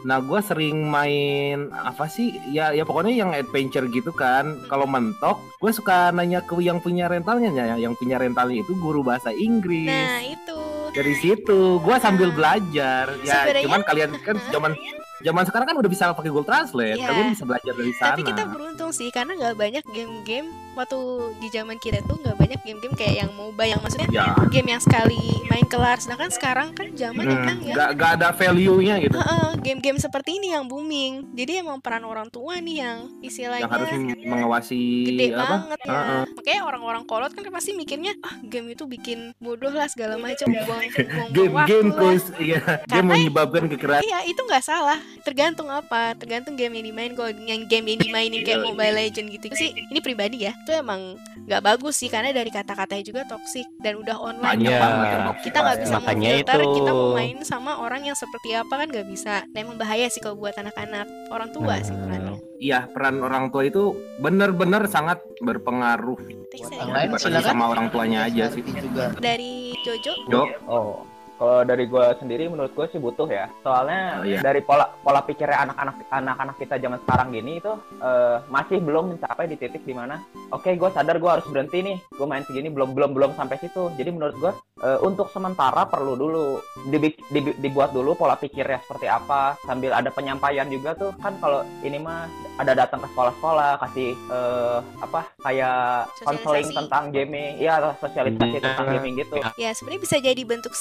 [0.00, 2.32] Nah, gua sering main apa sih?
[2.48, 4.62] Ya, ya pokoknya yang adventure gitu kan.
[4.64, 9.02] Kalau mentok, gue suka nanya ke yang punya rentalnya ya, yang punya rentalnya itu guru
[9.02, 9.90] bahasa Inggris.
[9.90, 10.58] nah itu
[10.90, 13.12] Dari situ, gua sambil belajar.
[13.20, 14.72] Ya, Sebenarnya- cuman kalian kan zaman
[15.20, 16.96] zaman sekarang kan udah bisa pakai Google Translate.
[16.96, 17.06] Iya.
[17.06, 18.08] Kalian bisa belajar dari sana.
[18.10, 20.98] tapi kita beruntung sih karena nggak banyak game-game waktu
[21.36, 24.78] di zaman kita tuh nggak banyak game-game kayak yang MOBA yang maksudnya Ya, game yang
[24.78, 29.18] sekali main kelar sedangkan sekarang kan zaman hmm, emang ya nggak nggak ada value-nya gitu.
[29.60, 31.30] Game-game seperti ini yang booming.
[31.32, 33.92] Jadi emang peran orang tua nih yang istilahnya Yang harus
[34.24, 35.44] mengawasi gede apa?
[35.44, 35.90] banget ya.
[35.90, 36.22] Heeh.
[36.32, 41.52] Makanya orang-orang kolot kan pasti mikirnya ah game itu bikin bodoh lah segala macam Game-game
[41.58, 41.92] waktu lah.
[41.94, 44.02] kus, iya, game Karena- menyebabkan kekerasan.
[44.02, 48.40] Iya itu nggak salah tergantung apa tergantung game yang dimain kalau yang game yang dimainin
[48.40, 52.48] kayak Mobile Legend gitu sih ini pribadi ya itu emang nggak bagus sih karena dari
[52.48, 54.80] kata-katanya juga toksik dan udah online Banyak Iya.
[55.26, 55.98] toxic kita nggak bisa ya.
[55.98, 56.74] Makanya itu.
[56.76, 60.20] kita mau main sama orang yang seperti apa kan nggak bisa nah emang bahaya sih
[60.20, 62.06] kalau buat anak-anak orang tua sih Nah.
[62.06, 66.20] perannya Iya, peran orang tua itu benar-benar sangat berpengaruh.
[66.20, 67.16] Buat ya.
[67.16, 67.40] Silakan.
[67.40, 68.60] sama orang tuanya aja sih.
[68.60, 71.08] Juga dari Jojo Jo, Oh,
[71.40, 73.48] kalau dari gue sendiri menurut gue sih butuh ya.
[73.58, 74.40] Soalnya Oh, iya.
[74.40, 79.46] dari pola pola pikirnya anak-anak anak-anak kita zaman sekarang gini itu eh, masih belum mencapai
[79.46, 82.92] di titik di mana oke gue sadar gue harus berhenti nih gue main segini belum
[82.92, 87.90] belum belum sampai situ jadi menurut gue eh, untuk sementara perlu dulu dibik- dibi- dibuat
[87.90, 92.76] dulu pola pikirnya seperti apa sambil ada penyampaian juga tuh kan kalau ini mah ada
[92.76, 95.80] datang ke sekolah-sekolah kasih eh, apa kayak
[96.20, 96.76] konseling Sosialisasi.
[96.76, 98.60] tentang gaming ya sosialisasi Iya.
[98.60, 100.74] tentang gaming gitu ya sebenarnya bisa jadi bentuk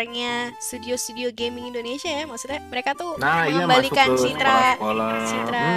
[0.00, 4.80] CSR-nya studio-studio gaming Indonesia ya maksudnya mereka tuh nah iya mengembalikan citra
[5.28, 5.68] citra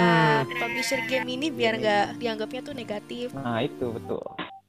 [0.44, 3.26] Hmm, publisher game ini biar nggak dianggapnya tuh negatif.
[3.36, 4.24] Nah itu betul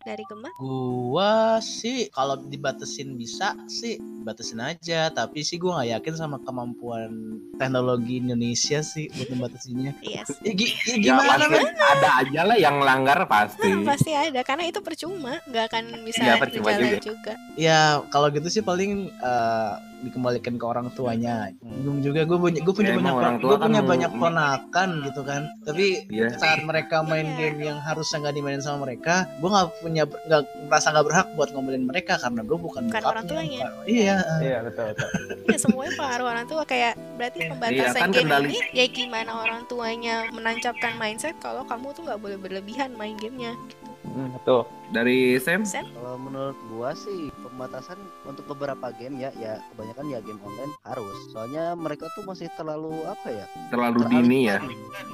[0.06, 6.14] dari Gemma Gua sih kalau dibatasin bisa sih batasin aja, tapi sih gua nggak yakin
[6.16, 7.12] sama kemampuan
[7.56, 9.98] teknologi Indonesia sih buat membatasinnya.
[10.00, 11.74] yes Ya, gi- ya ya gimana pasti men?
[11.76, 13.66] ada aja lah yang langgar pasti.
[13.66, 16.98] Nah, pasti ada karena itu percuma nggak akan bisa Iya, percuma berjalan juga.
[17.02, 17.34] juga.
[17.56, 19.74] Ya kalau gitu sih paling eh,
[20.06, 21.50] dikembalikan ke orang tuanya.
[21.60, 24.12] Bingung juga gue punya gue punya Ya, banyak orang tua gue kan punya mau- banyak
[24.14, 25.42] ponakan gitu kan.
[25.62, 26.28] Tapi Iya.
[26.36, 27.38] saat mereka main Iya.
[27.42, 31.50] game yang harusnya nggak dimainin sama mereka, gue nggak punya nggak merasa nggak berhak buat
[31.50, 33.60] ngomelin mereka karena gue bukan Bukan orang tuanya.
[33.84, 34.18] Iya.
[34.40, 35.10] iya betul betul
[35.50, 39.62] Ya semuanya pengaruh orang tua kayak berarti pembatasan kan game kendali- ini ya gimana orang
[39.66, 43.58] tuanya menancapkan mindset kalau kamu tuh nggak boleh berlebihan main gamenya.
[44.06, 45.90] Hmm, betul Dari Sam, Sam?
[45.90, 51.18] Kalau menurut gua sih pembatasan untuk beberapa game ya ya kebanyakan ya game online harus.
[51.34, 53.46] Soalnya mereka tuh masih terlalu apa ya?
[53.74, 54.62] terlalu dini ya.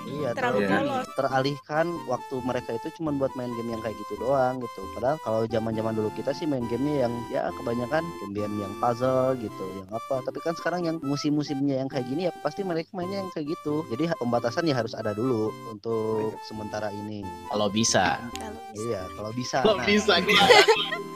[0.04, 0.70] Iya, Terlalu Iya.
[0.76, 1.08] polos.
[1.16, 4.82] teralihkan waktu mereka itu cuma buat main game yang kayak gitu doang gitu.
[4.92, 9.66] Padahal kalau zaman-zaman dulu kita sih main gamenya yang ya kebanyakan game-game yang puzzle gitu,
[9.72, 10.20] yang apa.
[10.28, 13.88] Tapi kan sekarang yang musim-musimnya yang kayak gini ya pasti mereka mainnya yang kayak gitu.
[13.88, 17.24] Jadi pembatasan ya harus ada dulu untuk sementara ini.
[17.48, 18.20] Kalau bisa.
[18.36, 18.81] Kalau bisa.
[18.84, 19.58] Iya, kalau bisa.
[19.62, 20.14] Kalau Nah, bisa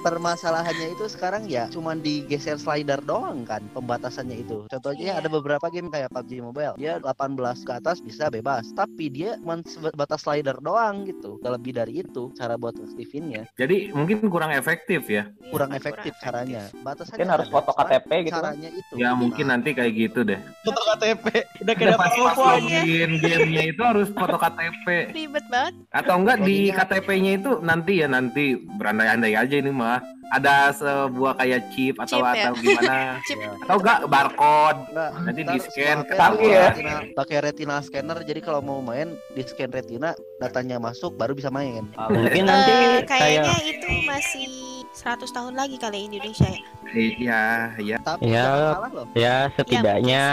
[0.01, 4.65] permasalahannya itu sekarang ya cuman digeser slider doang kan pembatasannya itu.
[4.67, 5.13] Contohnya Iya.
[5.17, 6.75] ada beberapa game kayak PUBG Mobile.
[6.75, 11.41] Dia 18 ke atas bisa bebas tapi dia cuma sebatas slider doang gitu.
[11.41, 15.25] Gak lebih dari itu cara buat aktifinnya Jadi mungkin kurang efektif ya.
[15.25, 16.13] Iya, kurang efektif.
[16.17, 18.31] Caranya batasannya Mungkin harus foto KTP gitu.
[18.31, 18.41] kan.
[18.45, 18.93] caranya itu.
[18.95, 20.39] Ya mungkin Nah, nanti kayak gitu deh.
[20.63, 21.25] Foto KTP
[21.61, 24.85] udah kayak pas pas login gamenya itu harus foto KTP
[25.17, 25.73] Ribet banget.
[25.91, 29.99] atau enggak di KTP-nya itu nanti ya nanti berandai-andai aja ini mah.
[30.25, 32.33] Ada sebuah kayak chip atau Chip ya?
[32.41, 32.97] atau gimana?
[33.29, 33.37] Chip.
[33.61, 35.69] atau enggak barcode Enggak, Nanti smart
[36.01, 36.65] ketahuan pakai ya.
[36.65, 41.47] retina, pakai retina scanner jadi kalau mau main di scan retina datanya masuk baru bisa
[41.49, 41.85] main.
[42.09, 44.49] Mungkin nanti Eh, kayak kayaknya itu masih
[44.95, 46.61] 100 tahun lagi kali Indonesia ya.
[46.89, 47.41] iya
[47.77, 48.41] iya Tapi Ya.
[48.41, 49.05] jangan salah loh.
[49.13, 50.23] ya setidaknya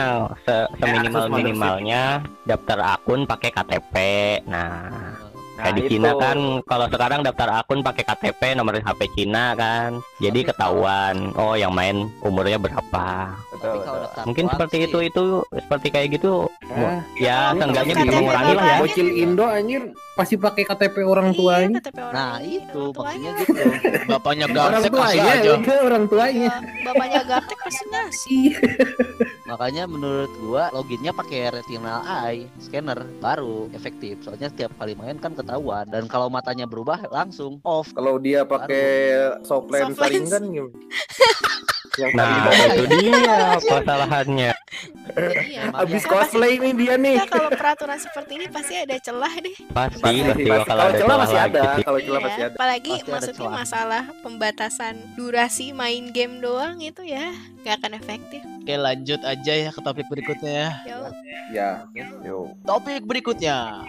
[0.41, 2.03] se seminimal akses minimalnya
[2.45, 3.95] daftar akun pakai KTP.
[4.47, 5.21] Nah,
[5.63, 5.91] Nah, kayak di itu.
[5.95, 10.03] Cina kan kalau sekarang daftar akun pakai KTP nomor HP Cina kan.
[10.19, 13.31] Jadi Tapi ketahuan oh yang main umurnya berapa.
[13.55, 14.23] Betul, betul.
[14.27, 18.77] Mungkin seperti sih, itu itu seperti kayak gitu Eh, ya seenggaknya bisa mengurangi lah ya.
[18.81, 19.83] Bocil Indo anjir
[20.13, 21.79] pasti pakai KTP orang Iya, tuanya.
[21.79, 23.53] KTP orang Nah itu maksudnya gitu.
[24.11, 25.51] Bapaknya Orang Garsek kasih tuanya, aja.
[25.55, 26.49] udah orang tuanya.
[26.49, 28.45] Ya, bapaknya Gaptek pasti ngasih.
[29.53, 34.17] Makanya menurut gua loginnya pakai retinal eye scanner baru efektif.
[34.25, 37.93] Soalnya setiap kali main kan ketahuan dan kalau matanya berubah langsung off.
[37.93, 38.89] Kalau dia pakai
[39.45, 40.49] soft lens saringan?
[41.93, 44.53] Yang Nah, tadi itu dia kesalahannya.
[45.13, 45.77] Iya.
[45.77, 47.21] Habis Ya, pasti- cosplay nih dia nih.
[47.21, 49.53] Ya, kalau peraturan seperti ini pasti ada celah deh.
[49.69, 50.49] Pasti Pasti, pasti pasti.
[50.49, 52.55] bakal Kalau ada celah celah masih ada, kalau celah Iya, masih ada.
[52.57, 53.53] Apalagi Pasti ada maksudnya celah.
[53.55, 57.29] masalah pembatasan durasi main game doang itu ya
[57.61, 58.41] nggak akan efektif.
[58.41, 60.71] Oke lanjut aja ya ke topik berikutnya ya.
[61.53, 62.57] Ya, Ya, Yo.
[62.65, 63.85] Topik berikutnya.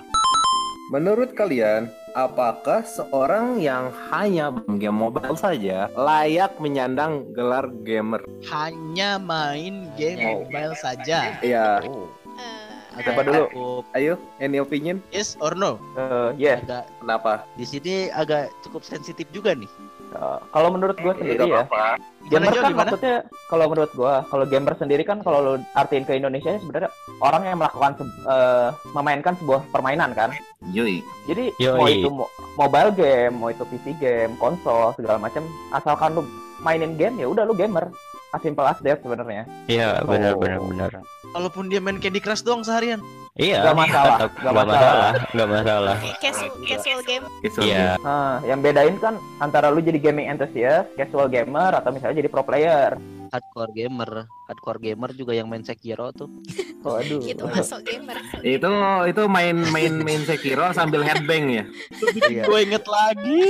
[0.92, 8.22] Menurut kalian Apakah seorang yang hanya game mobile saja layak menyandang gelar gamer?
[8.54, 10.46] Hanya main game Oh.
[10.46, 11.42] mobile saja.
[11.42, 13.50] Iya, eh, Siapa dulu?
[13.50, 15.02] Cukup ayo any opinion?
[15.10, 15.82] Yes or no?
[15.98, 16.62] Eh, yes.
[16.70, 17.34] agak Kenapa?
[17.58, 19.70] di sini agak cukup sensitif juga nih.
[20.14, 21.98] Eh, kalau menurut gue sendiri Nggak ya.
[22.24, 22.78] Gimana gamer kan gimana?
[22.86, 23.16] maksudnya
[23.50, 26.88] kalau menurut gua, kalau gamer sendiri kan kalau lu artiin ke Indonesia sebenarnya
[27.20, 30.30] orang yang melakukan se- eh, memainkan sebuah permainan kan.
[30.70, 31.02] Yoi.
[31.26, 31.76] Jadi Yoi.
[31.76, 36.24] mau itu mo- mobile game, mau itu PC game, konsol segala macam, asalkan lu
[36.60, 37.90] mainin game ya udah lu gamer.
[38.34, 39.46] As simple as that sebenarnya.
[39.70, 40.10] Iya, Oh.
[40.10, 40.92] benar benar benar.
[41.32, 42.98] Walaupun dia main Candy Crush doang seharian.
[43.34, 44.70] Iya, Nggak masalah, tetap nggak nggak masalah.
[44.70, 45.96] masalah, nggak masalah.
[46.20, 47.26] casual casual game.
[47.42, 52.22] It's Iya, Nah, yang bedain kan antara lu jadi gaming enthusiast, casual gamer, atau misalnya
[52.22, 52.94] jadi pro player.
[53.34, 54.12] Hardcore gamer,
[54.46, 56.30] hardcore gamer juga yang main Sekiro tuh.
[56.86, 57.18] Waduh.
[57.18, 58.22] Gitu masuk gamer.
[58.40, 58.70] Itu
[59.04, 61.64] itu main main main Sekiro sambil headbang ya.
[62.30, 62.46] Iya.
[62.46, 63.42] Gue inget lagi.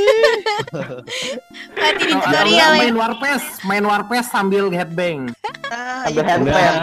[1.76, 2.80] Mati di tutorial ya.
[2.80, 5.28] main Warpes, main Warpes sambil headbang.
[5.68, 6.32] Ah, Sambil itu.
[6.32, 6.74] handpan.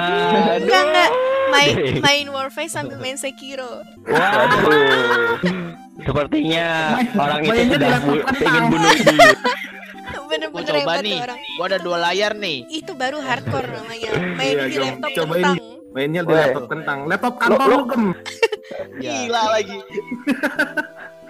[0.60, 1.10] Enggak enggak.
[1.50, 1.74] Main
[2.06, 3.80] main Warface sambil main Sekiro.
[4.04, 5.40] Waduh.
[6.00, 6.68] Sepertinya
[7.12, 9.30] orang itu sudah bu- ingin bunuh diri.
[10.30, 11.12] Bener-bener coba hebat nih.
[11.12, 11.38] tuh orang.
[11.50, 12.58] Gue ada dua layar nih.
[12.70, 14.10] Itu baru hardcore namanya.
[14.32, 15.34] Main Iya, di coba- laptop cobain.
[15.34, 15.56] kentang.
[15.90, 16.98] Mainnya di laptop kentang.
[17.04, 18.04] Laptop kantor Lu- gem.
[18.96, 19.10] Iya.
[19.26, 19.78] Gila lagi.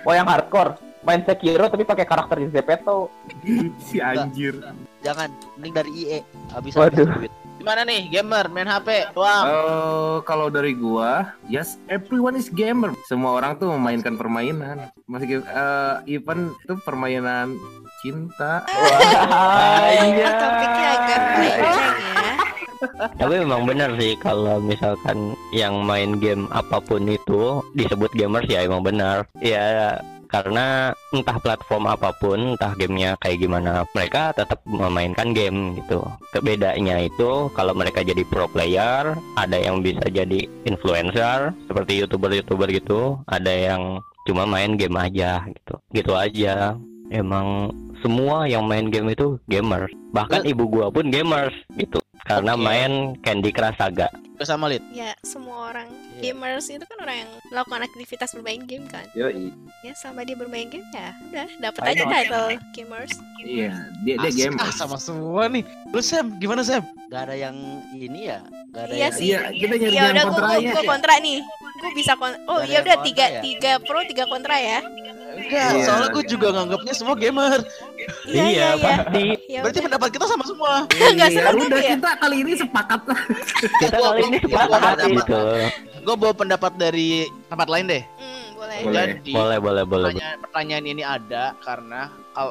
[0.00, 3.12] Oh yang hardcore, main Sekiro tapi pakai karakter di Zepeto.
[3.86, 4.56] si anjir.
[5.00, 6.18] Jangan, mending dari IE.
[6.48, 7.04] Habis Waduh.
[7.06, 7.28] duit.
[7.56, 9.44] Gimana nih gamer main HP doang?
[9.44, 12.96] Eh, kalau dari gua, yes, everyone is gamer.
[13.04, 14.88] Semua orang tuh memainkan permainan.
[15.04, 17.60] Masih eh even itu permainan
[18.00, 18.64] cinta.
[18.66, 20.28] Wah, iya.
[20.36, 21.56] Topiknya agak ya.
[23.20, 28.64] Tapi memang benar sih kalau misalkan yang main game apa pun itu disebut gamers ya
[28.64, 29.28] emang benar.
[29.44, 36.06] Ya karena entah platform apa pun, entah gamenya kayak gimana, mereka tetap memainkan game gitu.
[36.38, 43.18] Bedanya itu kalau mereka jadi pro player, ada yang bisa jadi influencer seperti youtuber-youtuber gitu,
[43.26, 45.74] ada yang cuma main game aja gitu.
[45.90, 46.78] Gitu aja.
[47.10, 49.90] Emang semua yang main game itu gamers.
[50.14, 51.98] Bahkan ibu gua pun gamers gitu.
[52.30, 52.62] Karena Oke.
[52.62, 54.06] main Candy Crush Saga.
[54.32, 54.80] Gue sama Lid.
[54.88, 56.32] Ya, semua orang Iya.
[56.32, 59.04] gamers itu kan orang yang melakukan aktivitas bermain game kan.
[59.12, 59.52] Yoi.
[59.82, 63.12] Ya, sama dia bermain game ya udah dapat aja title gamers.
[63.40, 64.62] Iya, dia dia Asik gamer.
[64.62, 65.60] ah, sama semua nih.
[65.86, 66.86] Lu Sam, gimana Sam?
[67.08, 67.56] Gak ada yang
[67.92, 68.40] ini ya.
[68.70, 69.26] Gak ada Iya yang sih.
[69.28, 71.38] Iya, kita nyari Ya yang udah gua, gua, gua kontra nih.
[71.74, 73.40] Gua bisa kon Oh, ya yang udah kontra tiga ya?
[73.42, 74.78] tiga pro, tiga kontra ya.
[75.30, 75.84] Enggak, Iya.
[75.84, 77.60] soalnya gue juga nganggapnya semua gamer.
[78.26, 78.72] Iya, iya, iya.
[78.76, 79.26] pasti.
[79.50, 79.86] Ya Berarti udah.
[79.88, 80.72] pendapat kita sama semua.
[81.10, 81.90] Nggak Iya, sepakat udah ya?
[81.92, 83.20] kita kali ini sepakat lah.
[83.76, 85.40] Kita Gua- kali ini sepakat gitu.
[86.00, 87.08] Gue bawa pendapat dari
[87.44, 88.02] tempat lain deh.
[88.16, 88.78] Hmm, boleh.
[88.80, 89.04] Boleh.
[89.12, 90.06] Jadi Boleh, boleh, boleh.
[90.08, 92.00] pertanyaan, pertanyaan ini ada karena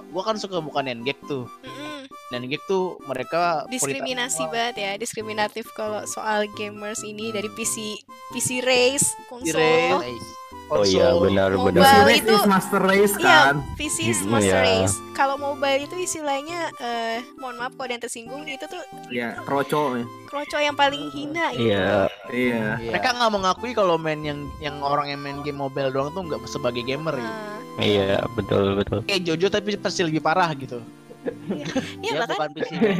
[0.05, 1.47] gue kan suka bukan Nengek tuh.
[1.63, 2.05] Mm-mm.
[2.29, 7.97] Nengek tuh mereka Diskriminasi banget ya, diskriminatif kalau soal gamers ini dari PC
[8.29, 9.57] PC race, konsol.
[9.97, 10.29] race.
[10.69, 11.81] Oh iya, benar, Mobile.
[11.81, 12.05] benar.
[12.05, 13.53] Race itu- is Master Race Iya, kan.
[13.73, 14.69] PC is Mm, master iya.
[14.79, 14.95] race.
[15.11, 18.77] Kalau mobile itu istilahnya eh mohon maaf kalau ada yang tersinggung itu tuh
[19.09, 19.97] Iya, kroco.
[20.23, 21.67] kroco yang paling hina gitu.
[21.67, 22.67] Iya, Iya.
[22.77, 22.89] Iya.
[22.91, 26.45] Mereka nggak mengakui kalau main yang yang orang yang main game mobile doang tuh nggak
[26.45, 27.33] sebagai gamer gitu.
[27.75, 28.99] Nah, Iya, betul betul.
[29.03, 30.77] Kayak Jojo tapi pasti lebih parah gitu.
[31.49, 31.67] Ya
[31.99, 32.47] Dia bahkan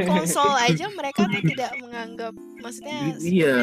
[0.06, 3.58] konsol aja mereka tuh tidak menganggap maksudnya Iya.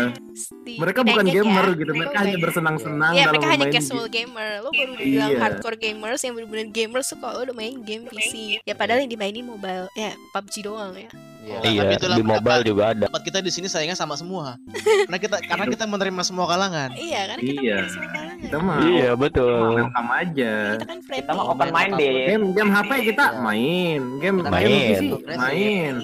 [0.66, 1.74] Mereka bukan penyakit gamer ya.
[1.76, 4.14] gitu, mereka hanya bukan- bersenang-senang Iya, dalam mereka hanya casual game.
[4.28, 4.50] gamer.
[4.58, 5.38] Lo baru dibilang Iya.
[5.38, 8.32] hardcore gamers yang bener-bener gamers tuh kalau udah main game PC.
[8.62, 11.08] Ya padahal yang dimainin mobile, ya PUBG doang ya.
[11.38, 11.56] Iya.
[11.56, 13.06] Tapi Iya, itulah di mobile juga ada.
[13.06, 14.58] Tempat kita di sini sayangnya sama semua.
[15.06, 16.90] karena kita karena kita menerima semua kalangan.
[16.92, 17.76] Iya, karena kita Iya.
[17.76, 18.36] main semua kalangan.
[18.36, 19.70] Kita mah Iya, betul.
[19.78, 20.52] welcome aja.
[20.74, 21.22] Kita kan friendly.
[21.22, 22.14] Kita mah open minded.
[22.26, 23.40] Game game HP kita Iya.
[23.40, 24.50] main, game Iya.
[24.50, 24.82] game Main.
[24.82, 25.02] PC
[25.38, 25.94] main.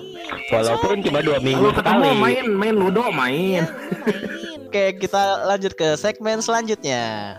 [0.48, 2.20] Walaupun cuma dua minggu Kalau ketemu sekali.
[2.20, 3.62] main main ludo Iya, main.
[3.62, 3.64] main.
[4.66, 7.38] Oke, kita lanjut ke segmen selanjutnya.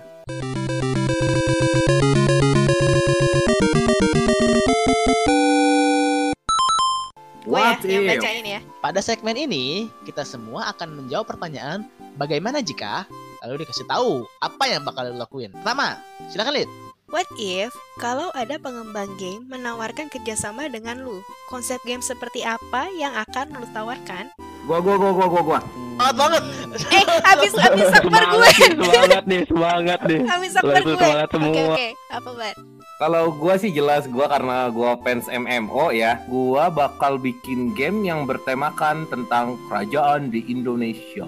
[7.43, 8.07] Gue ya if?
[8.07, 8.59] bacain ya.
[8.79, 11.83] Pada segmen ini, kita semua akan menjawab pertanyaan
[12.15, 13.03] bagaimana jika
[13.43, 15.51] lalu dikasih tahu apa yang bakal lo lakuin.
[15.51, 15.99] Pertama,
[16.31, 16.82] silakan Lid.
[17.11, 21.19] What if kalau ada pengembang game menawarkan kerjasama dengan lu?
[21.51, 24.31] Konsep game seperti apa yang akan lu tawarkan?
[24.63, 25.59] Gua gua gua gua gua gua.
[25.93, 26.43] Semangat banget.
[26.89, 28.49] Eh, habis habis sekber gue.
[28.49, 30.19] Semangat nih, semangat nih, semangat nih.
[30.25, 30.95] Habis Langsung gue.
[30.97, 31.65] semangat Oke semua.
[31.69, 31.87] oke.
[32.09, 32.55] Apa bar?
[32.97, 38.23] Kalau gua sih jelas gua karena gua fans MMO ya, gua bakal bikin game yang
[38.25, 41.27] bertemakan tentang kerajaan di Indonesia.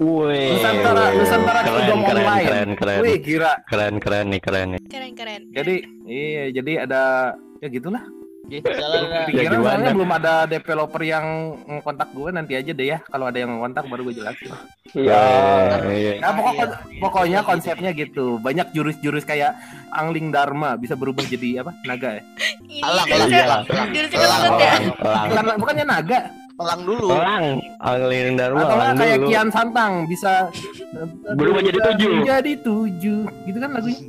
[0.00, 0.56] Wih.
[0.56, 2.44] Nusantara Nusantara keren, Kingdom keren, Online.
[2.46, 3.52] keren, keren, Wih gila.
[3.68, 4.80] keren, keren nih, keren nih.
[4.88, 5.40] Keren keren.
[5.52, 5.74] Jadi
[6.06, 7.02] iya jadi ada
[7.60, 8.00] ya gitulah.
[8.50, 9.62] Jalan Pikiran gimana?
[9.62, 11.26] soalnya belum ada developer yang
[11.78, 12.98] kontak gue nanti aja deh ya.
[13.04, 14.50] Kalau ada yang kontak baru gue jelasin.
[14.90, 15.22] Iya.
[15.86, 16.12] iya.
[16.18, 18.42] Nah, pokok- pokoknya konsepnya gitu.
[18.42, 19.54] Banyak jurus-jurus kayak
[19.92, 21.70] Angling Dharma bisa berubah jadi apa?
[21.86, 22.22] Naga ya?
[22.82, 23.88] Alang, alang, alang, alang.
[23.92, 24.66] jurusnya Alang, kentut ya.
[24.66, 24.82] alang.
[24.98, 26.20] Elang, Bukan bukannya naga.
[26.60, 27.16] Pelang dulu.
[27.16, 29.28] elang, Angling Dharma, Atau elang kayak dulu.
[29.32, 30.52] Kian Santang bisa
[31.32, 32.12] Berubah jadi tujuh.
[32.28, 33.20] Jadi tujuh.
[33.48, 34.04] Gitu kan lagunya?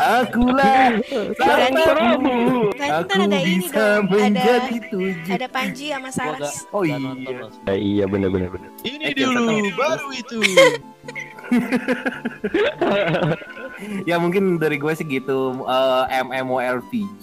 [0.00, 0.96] Akulah
[1.36, 2.72] Prabu.
[2.72, 4.08] berarti Aku ada ini bisa dong.
[4.08, 5.36] Ada menjadi tujuh.
[5.36, 6.64] ada Panji sama Saras.
[6.72, 6.96] Oh iya.
[7.68, 8.72] Eh, iya bener bener bener.
[8.80, 9.44] Ini dulu,
[9.76, 10.40] baru itu.
[14.08, 17.22] ya mungkin dari gue sih gitu eh, MMORPG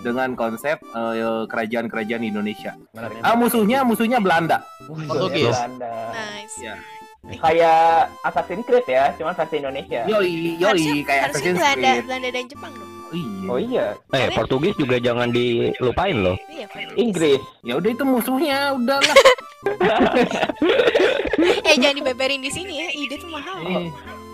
[0.00, 2.76] dengan konsep eh, kerajaan-kerajaan Indonesia.
[3.20, 4.60] Ah musuhnya musuhnya Belanda.
[4.86, 5.50] Portugis.
[5.50, 5.92] Belanda.
[6.12, 6.56] Nice.
[6.60, 6.74] Ya.
[7.20, 10.00] Kayak Assassin's Creed ya, cuman versi Indonesia.
[10.08, 12.04] Yoi, Harusnya, yoi kayak harusnya Assassin's Belanda, Creed.
[12.08, 12.90] Belanda dan Jepang dong.
[13.10, 13.46] Oh iya.
[13.50, 16.36] Oh iya, Eh, Portugis juga jangan dilupain loh.
[16.48, 16.66] Iya.
[16.96, 17.40] Inggris.
[17.60, 19.16] Ya udah itu musuhnya, udahlah.
[21.40, 22.88] Eh, jangan dibeberin di sini ya.
[22.90, 23.56] Ide tuh mahal.
[23.62, 23.88] Eh,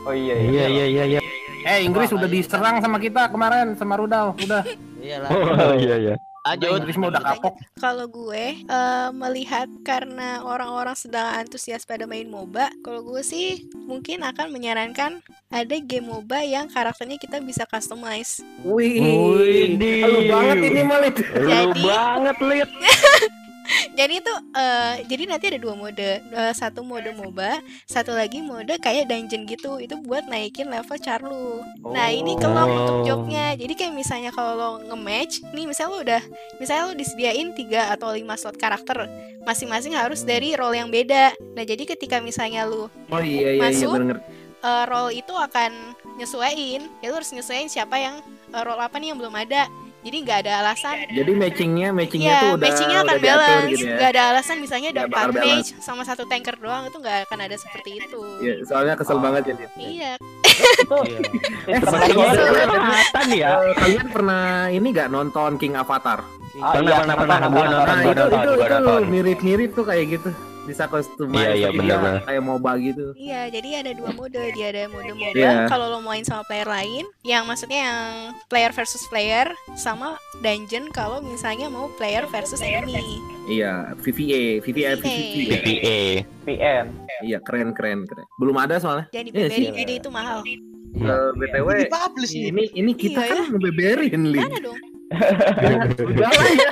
[0.06, 1.20] Oh iya, Iya iya iya iya.
[1.66, 4.62] eh Inggris udah diserang sama kita kemarin sama rudal, udah.
[5.00, 5.28] Iyalah.
[5.30, 6.16] Oh iya iya.
[6.46, 6.78] Lanjut.
[6.78, 7.54] Inggris mah udah kapok.
[7.82, 14.22] Kalau gue eh, melihat karena orang-orang sedang antusias pada main MOBA, kalau gue sih mungkin
[14.22, 18.46] akan menyarankan ada game MOBA yang karakternya kita bisa customize.
[18.62, 19.02] Wih,
[19.34, 20.06] Widih.
[20.06, 21.14] lu banget ini malit.
[21.34, 22.70] Lu Jadi- banget lihat.
[23.92, 28.76] Jadi itu eh, jadi nanti ada dua mode, Eh, satu mode MOBA, satu lagi mode
[28.76, 29.76] kayak dungeon gitu.
[29.76, 31.60] Itu buat naikin level char lu.
[31.86, 33.04] Nah ini kelok untuk Oh.
[33.04, 33.52] jobnya.
[33.52, 36.22] Jadi kayak misalnya kalau lo nge-match, nih misalnya lo udah,
[36.56, 39.08] misalnya lo disediain 3 atau 5 slot karakter,
[39.42, 41.30] masing-masing harus dari role yang beda.
[41.52, 43.92] Nah jadi ketika misalnya lu Oh iya iya iya Masuk.
[43.94, 44.18] bener.
[44.58, 45.72] eh, role itu akan
[46.16, 49.68] nyesuaiin, ya lu harus nyesuaiin siapa yang eh, role apa nih yang belum ada.
[50.06, 53.66] Jadi nggak ada alasan Jadi matchingnya matchingnya Iya, tuh udah matchingnya akan udah balance.
[53.66, 53.96] gitu ya.
[53.96, 57.38] Gak ada alasan misalnya ada Nggak 4 match sama satu tanker doang itu nggak akan
[57.42, 58.20] ada seperti itu.
[58.38, 59.20] Iya, soalnya kesel Oh.
[59.20, 59.64] banget jadi.
[59.76, 60.12] Iya,
[60.78, 61.18] Itu Iya.
[61.66, 63.50] Eh, ya.
[63.74, 66.22] Kalian pernah ini gak nonton King Avatar?
[66.56, 67.38] Ah, Pernah, iya, pernah, pernah.
[67.42, 69.00] Gua nonton, Nah gua itu nonton, itu gua itu nonton.
[69.10, 70.30] mirip-mirip tuh kayak gitu.
[70.66, 72.20] Bisa customize Iya, iya, bener, bener.
[72.26, 73.06] kayak MOBA gitu.
[73.14, 73.46] iya.
[73.46, 74.34] Jadi ada dua mode.
[74.52, 75.70] Dia ada mode MOBA Iya.
[75.70, 78.04] kalau lo main sama player lain, yang maksudnya yang
[78.46, 83.22] player versus player, sama dungeon kalau misalnya mau player versus enemy.
[83.46, 85.38] Iya, VVA, VVA, VVA.
[85.46, 86.22] Ya.
[86.42, 86.84] PM.
[87.22, 88.26] Iya, keren keren keren.
[88.36, 89.06] Belum ada soalnya.
[89.14, 89.70] Jangan Iya sih.
[89.70, 90.38] dibeberin ide itu mahal.
[90.42, 94.40] Eh, BTW Ini ini ini kita Iya, kan ngebeberin li.
[94.40, 94.78] Mana dong?
[95.06, 96.70] Udah lah ya.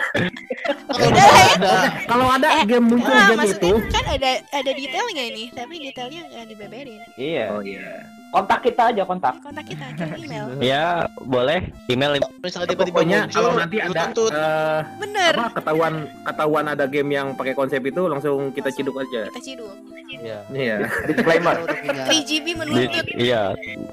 [0.95, 1.57] Ya udah lah ya.
[2.05, 3.73] Kalau ada Eh, game muncul Nah, game itu.
[3.89, 7.01] kan ada ada detailnya ini, tapi detailnya nggak dibeberin.
[7.15, 7.45] Iya.
[7.51, 8.05] Oh iya.
[8.31, 9.39] Kontak kita aja kontak.
[9.39, 10.45] Kontak kita kirim email.
[10.65, 10.85] Ya,
[11.21, 15.33] boleh email Misalnya tiba-tiba Pokoknya muncul, kalau nanti ada eh, Bener.
[15.33, 19.31] apa ketahuan ketahuan ada game yang pakai konsep itu langsung kita ciduk aja.
[19.31, 19.71] Kita ciduk.
[20.11, 20.39] Iya.
[20.51, 20.77] Iya.
[21.09, 21.57] Disclaimer.
[21.61, 23.05] Udah punya 3GB Di- menuntut.
[23.15, 23.43] iya.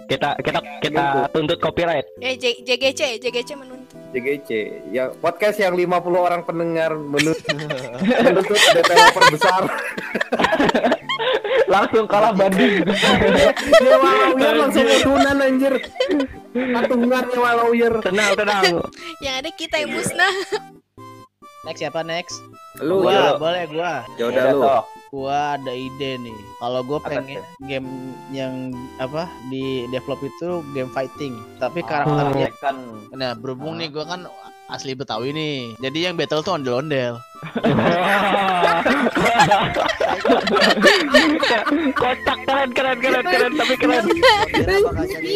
[0.07, 2.05] Kita kita kita tuntut copyright.
[2.17, 3.80] Eh JGC, JGC menuntut.
[4.12, 4.49] JGC.
[4.91, 7.39] Ya podcast yang 50 orang pendengar menurut
[8.28, 9.62] menuntut developer besar.
[11.72, 12.84] langsung kalah banding.
[13.82, 15.74] Ya Walauyer langsung udunan anjir.
[16.51, 17.93] Patungan ya Walauyer.
[18.03, 18.64] Tenang, tenang.
[19.24, 20.34] Yang ada kita yang musnah.
[21.64, 22.36] Next siapa next?
[22.82, 23.30] Lu Gua, ya.
[23.39, 23.93] boleh gua.
[24.20, 24.62] Ya udah lu.
[25.12, 26.39] Gua ada ide nih.
[26.64, 32.80] Kalau gua pengen game yang apa di develop itu game fighting, tapi karakternya kan
[33.12, 34.24] Nah, berhubung nih gua kan
[34.72, 35.76] asli Betawi nih.
[35.84, 37.20] Jadi yang battle tuh ondel-ondel.
[41.97, 44.05] Kotak keren, keren, keren, keren, tapi keren.
[44.53, 45.33] Kira bakal jadi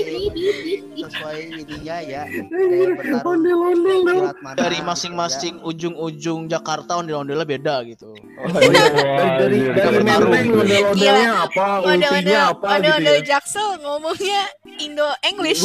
[1.01, 2.29] sesuai ininya ya.
[2.29, 4.53] Silat mana.
[4.53, 8.13] Dari masing-masing ujung-ujung Jakarta ondel-ondelnya beda gitu.
[8.53, 13.25] Dari dari dari menteng ondel-ondelnya apa, ultinya Ondel-ondel, apa gitu ondel-ondel ya.
[13.33, 14.45] Jaksel ngomongnya
[14.79, 15.63] Indo English.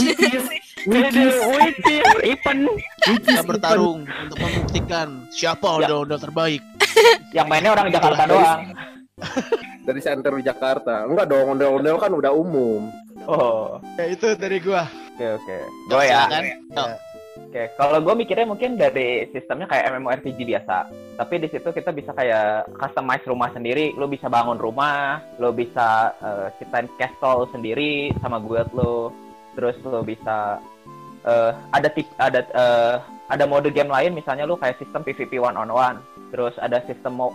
[2.23, 2.57] Ipan.
[3.03, 6.63] Kita bertarung untuk membuktikan siapa ondel-ondel terbaik.
[7.37, 8.61] yang mainnya orang Jakarta doang.
[9.87, 11.05] Dari center Jakarta.
[11.05, 12.89] Enggak dong, ondel-ondel kan udah umum.
[13.29, 14.89] Oh, Ya itu dari gua.
[14.89, 15.59] oke oke.
[15.93, 16.25] Gue ya.
[16.25, 17.10] Silakan.
[17.51, 20.87] Oke, kalau gue mikirnya mungkin dari sistemnya kayak MMORPG biasa.
[21.19, 23.91] Tapi di situ kita bisa kayak customize rumah sendiri.
[23.99, 29.11] Lo bisa bangun rumah, lo bisa eh, ciptain castle sendiri sama guild lo.
[29.59, 30.63] Terus lo bisa
[31.27, 32.97] eh, ada tip ada eh,
[33.27, 35.99] ada mode game lain misalnya lo kayak sistem PVP one on one.
[36.31, 37.35] Terus ada sistem mo-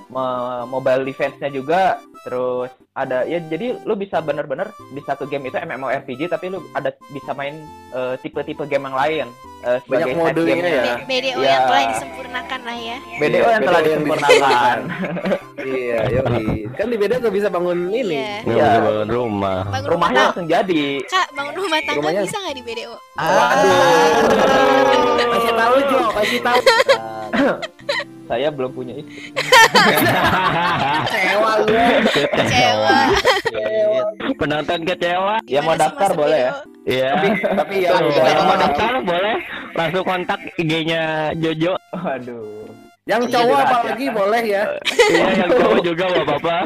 [0.66, 2.00] mobile defense-nya juga.
[2.22, 6.89] Terus ada ya jadi lu bisa bener-bener di satu game itu MMORPG tapi lu ada
[7.10, 7.60] bisa main
[7.91, 9.26] eh, tipe-tipe game yang lain
[9.62, 10.72] eh, sebagai Banyak modenya game-nya.
[10.72, 10.96] ya.
[10.96, 11.46] B- BDO Iya.
[11.46, 12.98] yang telah disempurnakan lah ya.
[13.14, 14.78] BDO Iya, yang telah BDO yang disempurnakan.
[15.66, 16.70] Iya, yoi.
[16.72, 18.16] Kan di beda gak bisa bangun ini.
[18.16, 18.38] Iya.
[18.43, 18.66] Iya.
[18.70, 19.60] bisa bangun rumah.
[19.66, 20.86] Bangun Rumahnya rumah langsung jadi.
[21.04, 22.93] Kak, bangun rumah tangga Rumahnya- bisa nggak di BDO?
[25.26, 26.60] kasih tahu Jo, kasih tahu.
[28.26, 29.10] Saya belum punya itu.
[31.06, 31.78] Kecewa lu.
[32.10, 33.00] Kecewa.
[34.36, 35.36] Penonton kecewa.
[35.46, 36.52] Ya, mau daftar boleh ya?
[36.86, 37.12] Iya.
[37.54, 37.90] Tapi ya.
[37.94, 39.38] Kalau mau daftar boleh
[39.78, 41.78] langsung kontak IG-nya Jojo.
[41.94, 42.66] Waduh.
[43.06, 44.66] Yang cowok apalagi boleh ya.
[45.14, 46.58] Iya yang cowok juga gak apa-apa.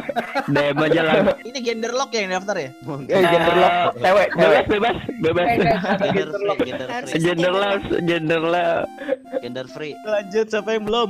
[0.47, 1.35] DM aja lah.
[1.43, 2.71] Ini gender lock ya yang daftar ya?
[3.11, 3.91] Eh, gender lock.
[3.99, 4.63] Cewek, cewek.
[4.71, 5.75] Bebas, bebas, bebas.
[6.15, 7.19] Gender free, gender free.
[7.19, 7.75] Gender lah,
[8.07, 8.71] gender lah.
[9.43, 9.91] Gender free.
[10.07, 11.09] Lanjut siapa yang belum?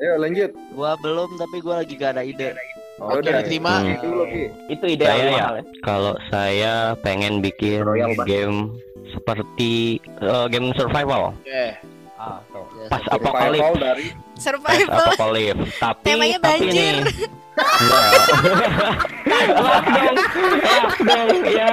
[0.00, 0.50] Ayo lanjut.
[0.72, 2.56] Gua belum tapi gua lagi gak ada ide.
[2.98, 3.40] Oh, Oke, udah.
[3.40, 3.74] diterima.
[3.80, 4.48] Hmm.
[4.66, 5.36] Itu ide Saya yang ya.
[5.38, 5.64] mahal ya.
[5.80, 8.76] Kalau saya pengen bikin Royal game
[9.10, 11.64] seperti eh, game survival, Oke.
[12.14, 12.64] Ah, tuh.
[12.74, 15.04] Ya, pas seperti- apokalips, Survival dari pas Survival.
[15.06, 15.64] apokalips.
[15.78, 16.72] Tapi Temanya tapi banjir.
[16.72, 17.16] nih, enggak.
[19.50, 21.70] Wah dong, wah dong, ya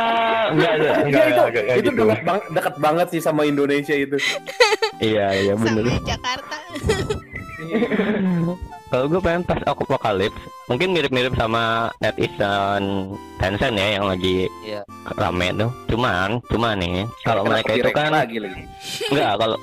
[0.49, 2.01] enggak, enggak, Iya, enggak, itu, enggak, enggak itu gitu.
[2.01, 4.17] dekat, bang, dekat banget sih sama Indonesia itu.
[4.97, 5.83] Iya, iya bener.
[5.85, 6.55] Sama Jakarta.
[8.87, 10.39] Kalau gue pengen pas apokalips,
[10.71, 14.87] mungkin mirip-mirip sama NetEase dan Tencent ya yang lagi Iya.
[15.19, 15.67] rame tuh.
[15.91, 18.63] Cuman, cuman nih, kalau mereka itu kan lagi lagi.
[19.11, 19.59] Enggak, kalau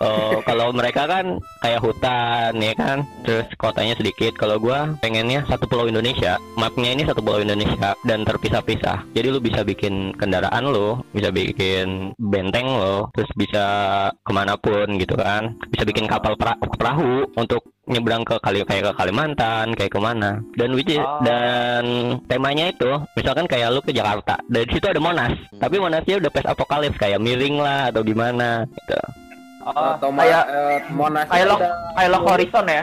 [0.00, 4.36] eh, kalau mereka kan kayak hutan ya kan, terus kotanya sedikit.
[4.36, 9.08] Kalau gua pengennya satu pulau Indonesia, mapnya ini satu pulau Indonesia dan terpisah-pisah.
[9.16, 13.64] Jadi lu bisa bikin kendaraan lu, bisa bikin benteng lo, terus bisa
[14.12, 15.56] ke mana pun gitu kan.
[15.68, 20.42] Bisa bikin kapal pera- perahu untuk nyebrang ke kali kayak ke Kalimantan, kayak ke mana.
[20.58, 21.22] Dan which is- Oh.
[21.22, 21.84] dan
[22.26, 26.50] temanya itu, misalkan kayak lu ke Jakarta, dari situ ada Monas, tapi Monasnya udah pas
[26.50, 28.98] apokalips kayak miring lah atau gimana gitu.
[29.66, 32.82] Oh, Atau kayak eh, Monas kayak lo udah- kayak horizon ya.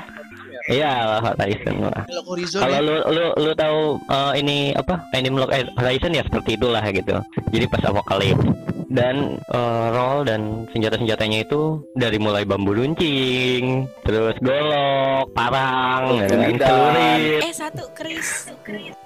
[0.64, 2.04] Iya, Horizon lah.
[2.08, 2.88] Kalau Horizon Kalau ya.
[2.88, 4.96] lu lu lu tahu eh, ini apa?
[5.12, 7.20] Animal Horizon ya seperti itulah gitu.
[7.52, 8.48] Jadi pas apokalips
[8.88, 16.64] dan eh, roll dan senjata-senjatanya itu dari mulai bambu runcing, terus golok, parang, Cemidan.
[16.64, 17.42] celurit.
[17.44, 18.48] Eh satu Chris.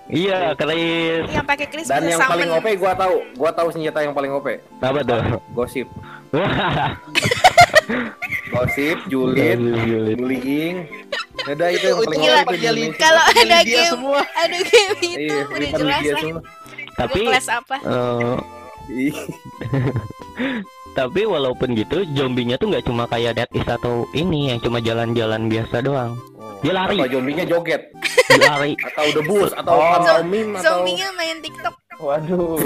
[0.08, 1.28] Iya, keris.
[1.28, 2.64] Yang pakai Chris Dan yang paling summon.
[2.64, 4.48] OP gua tahu, gua tahu senjata yang paling OP.
[4.80, 5.20] Apa tuh?
[5.52, 5.90] Gosip.
[8.50, 9.60] Gosip, julid,
[10.14, 10.88] bullying.
[11.46, 12.42] Udah itu yang paling Gila.
[12.98, 14.22] Kalau ada game, semua.
[14.36, 16.20] ada game itu Iya, udah jelas lah.
[16.20, 16.42] semua.
[16.98, 17.76] tapi kelas apa?
[17.78, 18.36] eh,
[20.98, 25.46] tapi walaupun gitu zombinya tuh nggak cuma kayak Dead Is atau ini yang cuma jalan-jalan
[25.46, 26.18] biasa doang.
[26.58, 27.86] Dia lari, Apa zombinya joget
[28.28, 28.74] dia lari.
[28.82, 29.86] atau debus atau Oh.
[29.94, 31.76] pantomim atau Zombinya main TikTok.
[31.98, 32.62] Waduh.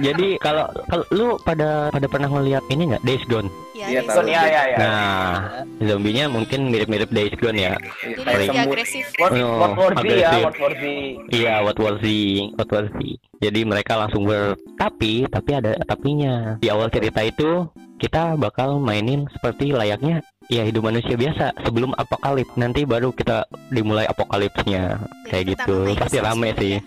[0.00, 3.48] Jadi kalau kalau lu pada pada pernah ngeliat ini nggak Days Gone?
[3.72, 4.16] Ya, Iya, ada tahu.
[4.20, 4.76] Zon ya ya ya.
[4.78, 5.32] Nah,
[5.80, 7.72] zombinya mungkin mirip-mirip Days Gone ya.
[8.04, 8.66] Iya, Jadi semut.
[8.68, 9.06] agresif.
[9.16, 10.84] World, Oh, World War Z ya, War Z.
[11.32, 12.06] Iya, What War Z,
[12.60, 12.98] What War Z.
[13.42, 16.60] Jadi mereka langsung ber tapi tapi ada tapinya.
[16.60, 17.66] Di awal cerita itu
[17.98, 24.10] kita bakal mainin seperti layaknya ya hidup manusia biasa sebelum apokalips nanti baru kita dimulai
[24.10, 24.98] apokalipsnya
[25.30, 26.80] kayak gitu pasti rame gitu sih ya.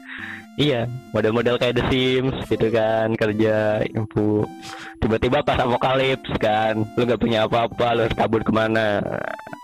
[0.55, 4.47] Iya model-model kayak The Sims gitu kan kerja info.
[5.03, 9.03] Tiba-tiba pas apokalips kan lu gak punya apa-apa lu harus kabur ke mana?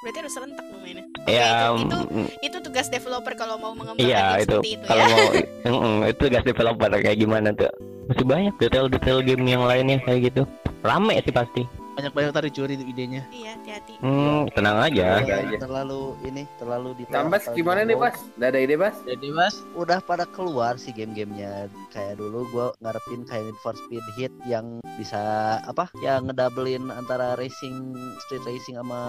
[0.04, 1.06] Berarti harus serentak dong mainnya.
[1.22, 4.58] Oke, ya itu, itu mm, itu tugas developer kalau mau mengembangkan iya itu.
[4.66, 5.16] itu kalau ya.
[5.16, 5.30] mau
[5.86, 7.72] mm, itu gas developer kayak gimana tuh?
[8.10, 10.44] Masih banyak detail-detail game yang lainnya kayak gitu.
[10.82, 11.64] Rame sih pasti
[12.02, 13.22] Banyak-banyak tadi curi tuh idenya.
[13.30, 13.94] Iya, hati-hati.
[14.02, 15.60] hmm, tenang aja Iya, Udah iya.
[15.62, 18.18] terlalu ini terlalu di Mas gimana nih, Mas?
[18.34, 18.98] Udah ada ide, Mas?
[19.06, 24.02] Jadi mas, udah pada keluar sih game-gamenya kayak dulu gua ngarepin kayak Need for Speed
[24.18, 25.22] Hit yang bisa
[25.62, 29.00] apa ya ngedabelin antara racing street racing sama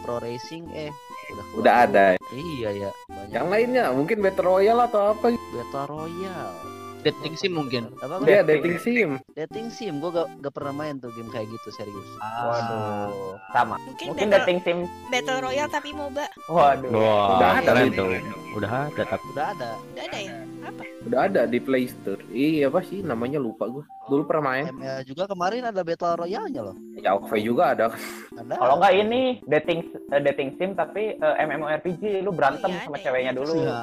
[0.00, 0.92] pro racing eh
[1.32, 2.06] udah keluar Udah ada.
[2.32, 5.32] iya ya banyak Yang lainnya mungkin Battle Royale atau apa?
[5.32, 6.56] Battle Royale
[7.02, 7.90] dating sih mungkin.
[7.98, 8.42] apa nggak?
[8.46, 9.08] dating sim.
[9.34, 13.76] dating sim gua gak, gak pernah main tuh game kayak gitu serius Waduh, sama.
[13.82, 14.78] Mungkin, Mungkin battle, dating sim.
[15.08, 16.26] battle royale tapi MOBA.
[16.46, 16.90] Waduh.
[16.90, 18.08] wah Udah ada, tuh
[18.52, 20.34] udah ada tapi udah ada Udah ada ya?
[20.62, 20.82] Apa?
[21.02, 22.22] Udah ada di Play Store.
[22.30, 23.82] Iya apa sih namanya lupa gua.
[24.06, 24.64] Dulu pernah main.
[24.70, 27.90] ML juga kemarin ada Battle Royale-nya loh Ya OV juga ada.
[28.34, 29.80] ada Kalau nggak ini dating
[30.10, 33.54] eh, dating sim tapi eh, MMORPG lu berantem Iya, sama ceweknya dulu.
[33.58, 33.78] Ya.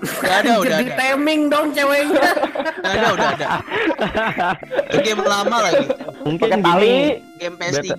[0.00, 0.96] Udah ada, udah Jadi ada.
[0.98, 2.22] timing dong ceweknya.
[2.60, 3.46] Udah ada, udah ada.
[4.90, 5.84] Itu game lama lagi.
[6.20, 6.94] mungkin gini tali
[7.40, 7.96] Game PS3.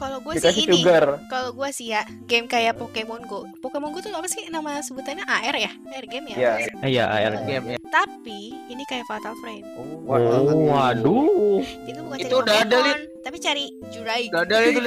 [0.00, 0.80] Kalau gue sih ini,
[1.28, 3.44] kalau gue sih ya game kayak Pokemon Go.
[3.60, 5.68] Pokemon Go tuh apa sih nama sebutannya AR ya?
[5.92, 6.36] AR game ya?
[6.40, 6.52] Iya.
[6.88, 7.78] iya AR Game ya.
[7.92, 9.68] Tapi ini kayak Fatal Frame.
[9.76, 14.22] oh waduh Itu bukan Itu cari udah ada, Pokemon, tapi cari Jurai.
[14.32, 14.80] Udah ada itu.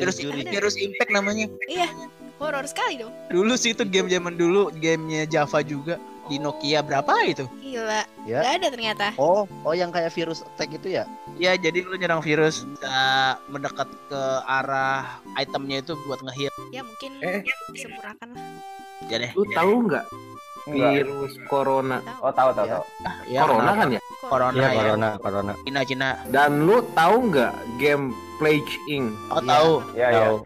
[0.00, 0.40] Virus, Juri.
[0.48, 1.46] virus Impact namanya.
[1.68, 1.92] Iya,
[2.40, 3.12] horor sekali dong.
[3.28, 6.00] Dulu sih itu game zaman dulu, gamenya Java juga
[6.30, 7.44] di Nokia berapa itu?
[7.58, 8.38] Gila, Ya.
[8.40, 9.06] nggak ada ternyata.
[9.16, 11.04] oh oh yang kayak virus attack itu ya
[11.34, 12.94] Ya jadi lu nyerang virus bisa
[13.46, 16.54] mendekat ke arah itemnya itu buat ngehit.
[16.70, 17.42] Ya mungkin Eh.
[17.70, 18.44] disempurnakan lah.
[19.04, 19.30] Ya deh.
[19.34, 20.06] Lu tahu nggak
[20.62, 20.90] Enggak.
[20.94, 21.98] virus corona?
[21.98, 22.20] Tahu.
[22.20, 22.76] Oh, tahu tahu Iya.
[22.76, 22.84] tahu.
[23.26, 24.00] Ya, corona kan ya?
[24.22, 24.76] Corona iya ya.
[24.78, 26.08] corona corona Cina Cina.
[26.28, 29.12] Dan lu tahu nggak game Plague Inc?
[29.28, 29.46] Oh Iya.
[29.46, 29.72] tahu.
[29.92, 30.20] Iya, iya.
[30.24, 30.36] tahu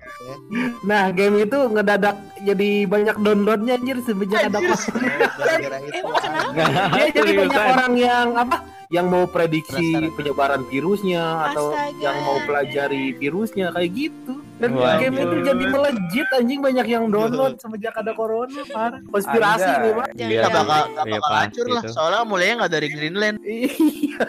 [0.91, 4.59] Nah, game itu ngedadak jadi banyak downloadnya anjir semenjak ada
[5.95, 6.51] Emang kenapa?
[6.93, 7.73] Dia jadi banyak Seriusan.
[7.73, 8.57] orang yang apa?
[8.87, 11.99] Yang mau prediksi penyebaran virusnya atau Astaga.
[11.99, 14.35] yang mau pelajari virusnya kayak gitu.
[14.55, 15.01] Dan Waduh.
[15.01, 19.01] game itu jadi melejit anjing banyak yang download semenjak ada corona parah.
[19.05, 20.07] Konspirasi nih, Pak.
[20.15, 21.83] Gak Iya, bakal, gak iya, bakal pasti hancur lah.
[21.83, 21.91] itu.
[21.91, 23.37] Soalnya mulainya nggak dari Greenland.
[23.41, 24.27] Iya.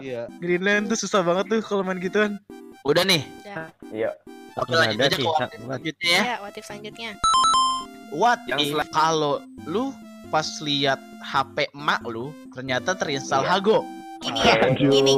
[0.00, 2.38] iya Greenland tuh susah banget tuh kalau main gituan.
[2.82, 3.22] Udah nih.
[3.42, 3.68] Udah.
[3.90, 4.10] Iya.
[4.56, 6.22] Oke lanjut aja ke what selanjutnya ya.
[6.22, 7.10] Ya, what if selanjutnya.
[8.10, 9.94] What Yang if kalau lu
[10.28, 13.50] pas lihat HP emak lu ternyata terinstall Iya.
[13.52, 13.78] Hago.
[14.20, 14.54] Ini ya,
[14.92, 15.14] ini.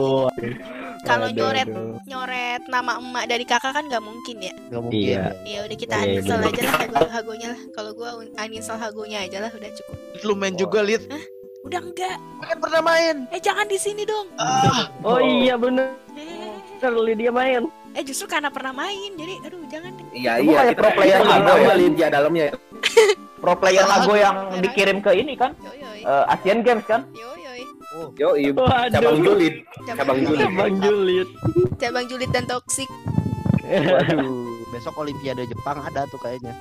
[1.02, 1.66] Kalau nyoret
[2.06, 4.54] nyoret nama emak dari kakak kan nggak mungkin ya.
[4.68, 5.24] nggak mungkin Iya.
[5.42, 5.58] ya.
[5.64, 6.52] Udah kita Iya, uninstall bener.
[6.52, 7.60] aja lah hago hagonya lah.
[7.72, 9.96] Kalau gua un- uninstall hagonya aja lah udah cukup.
[10.22, 11.02] Lu main juga lihat.
[11.62, 12.16] Udah enggak.
[12.42, 13.16] Kan pernah main.
[13.30, 14.30] Eh jangan di sini dong.
[14.36, 16.41] Ah, oh iya bener Eh,
[17.14, 19.10] dia main eh justru karena pernah main.
[19.16, 20.06] Jadi aduh jangan deh.
[20.16, 20.58] Iya iya.
[20.64, 21.74] kayak pro player tahu ya?
[21.76, 22.44] di dalamnya.
[23.42, 24.14] Pro player aku.
[24.14, 25.50] yang dikirim ke ini kan?
[25.66, 27.10] Eh, Asian Games kan?
[27.10, 27.50] yo yo.
[28.14, 28.50] Yo, iya.
[28.54, 28.94] Waduh.
[28.94, 29.54] cabang julid.
[29.82, 30.48] Cabang julid.
[30.54, 31.28] Bang Juliet
[31.76, 32.88] Cabang julid dan toksik.
[33.66, 36.56] Waduh, besok Olimpiade Jepang ada tuh kayaknya.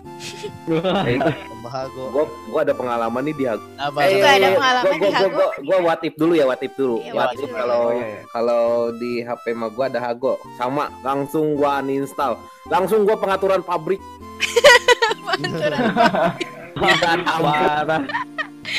[0.67, 2.11] Pembahago.
[2.11, 3.63] Gua gua ada pengalaman nih di Hago.
[3.79, 3.97] apa?
[4.03, 5.31] Eh, ada pengalaman gua, di gua, Hago.
[5.31, 6.99] gua, gua what if dulu ya, what if dulu.
[6.99, 7.79] Iya, if kalau.
[7.79, 8.19] Oh, iya, iya.
[8.35, 8.63] kalau
[8.99, 10.35] di HP mah gua ada Hago.
[10.59, 12.35] Sama, langsung gua uninstall.
[12.67, 14.03] Langsung gua pengaturan pabrik.
[16.81, 18.03] Dan parah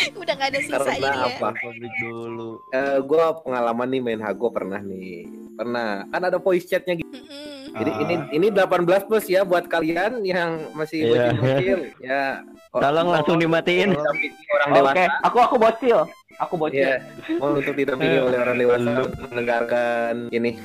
[0.22, 1.26] Udah gak ada sisa Karena ini ya.
[1.32, 1.48] apa?
[1.54, 2.50] Pabrik dulu.
[2.68, 5.26] Eh, gua pengalaman nih main Hago pernah nih.
[5.52, 6.06] Pernah.
[6.08, 7.08] Kan ada voice chatnya gitu.
[7.08, 7.50] Mm-mm.
[7.72, 8.00] Jadi Ah.
[8.02, 8.68] ini ini 18
[9.02, 11.32] plus ya buat kalian yang masih Iya.
[11.32, 11.78] bocil-bocil.
[12.04, 12.24] ya.
[12.72, 14.16] tolong langsung dimatiin orang
[14.64, 15.04] Oke, dewasa.
[15.22, 15.98] aku aku bocil.
[16.40, 16.80] Aku bocil.
[16.80, 17.04] Iya,
[17.36, 18.90] mau untuk didampingi oleh orang dewasa
[19.22, 20.56] mendengarkan ini.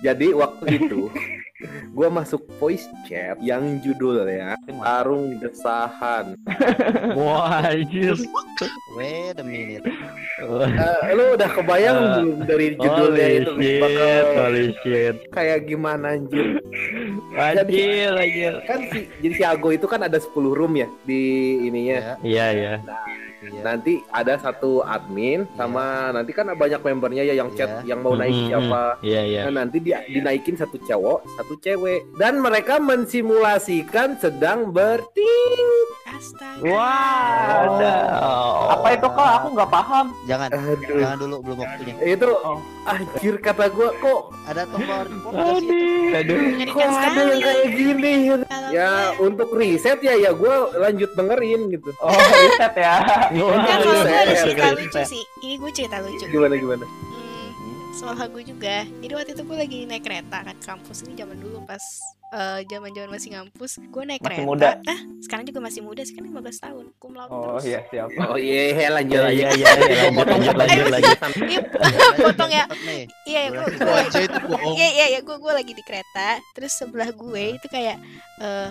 [0.00, 1.12] Jadi waktu itu
[1.96, 6.32] gue masuk voice chat yang judulnya Tarung Desahan.
[7.18, 8.16] wah anjir
[8.96, 9.84] Wait a minute.
[10.40, 16.16] Eh, lu udah kebayang belum dari judulnya holy itu shit bakal holy shit kayak gimana
[16.16, 16.60] anjir?
[17.36, 21.20] anjir anjir Kan si, jadi si Ago itu kan ada 10 room ya di
[21.68, 22.16] ininya.
[22.24, 22.72] Ya, iya iya
[23.42, 23.60] iya.
[23.62, 28.30] Nanti ada satu admin sama nanti kan banyak membernya ya yang chat yang mau naik
[28.30, 28.82] Mm, mm, siapa.
[29.00, 35.64] iya iya Nah, nanti dia dinaikin satu cowok, satu cewek, dan mereka mensimulasikan sedang berting.
[36.10, 36.66] Astaga.
[36.66, 37.94] Wah, ada.
[38.72, 39.30] Apa itu kak?
[39.36, 40.06] Aku nggak paham.
[40.24, 40.98] Jangan, Aduh.
[40.98, 41.94] jangan dulu belum waktunya.
[42.04, 42.58] Itu Oh.
[42.82, 45.34] anjir kata gua kok Ada tombol report?
[46.10, 46.40] Aduh.
[46.66, 48.12] kok ada yang kayak gini.
[48.70, 51.90] Ya untuk riset ya ya gua lanjut dengerin gitu.
[51.96, 52.94] Oh, riset ya.
[53.30, 55.22] Enggak, kalau gue ada cerita lucu sih.
[55.40, 56.24] Ini gue cerita lucu.
[56.26, 56.84] Gimana gimana?
[56.84, 57.48] Hmm,
[57.92, 58.82] soal lagu juga.
[58.84, 61.82] Jadi waktu itu gue lagi naik kereta kan kampus ini zaman dulu pas
[62.30, 63.72] eh, zaman-zaman masih ngampus.
[63.84, 64.46] Gue naik Masih kereta.
[64.46, 64.70] muda.
[64.84, 66.84] Ah, sekarang juga masih muda sih kan 15 tahun.
[66.96, 67.64] Kum laude Oh terus.
[67.66, 68.08] iya siap.
[68.20, 69.34] Oh iya lanjut Iya aja.
[69.34, 71.16] iya iya iya, lanjut lanjut lanjut.
[71.44, 71.60] Iya,
[72.16, 72.64] potong ya.
[72.80, 73.02] Nih.
[73.24, 73.66] Iya, gue
[74.46, 74.74] bohong.
[74.74, 77.98] Iya iya iya gue gue lagi di kereta terus sebelah gue itu kayak
[78.38, 78.70] eh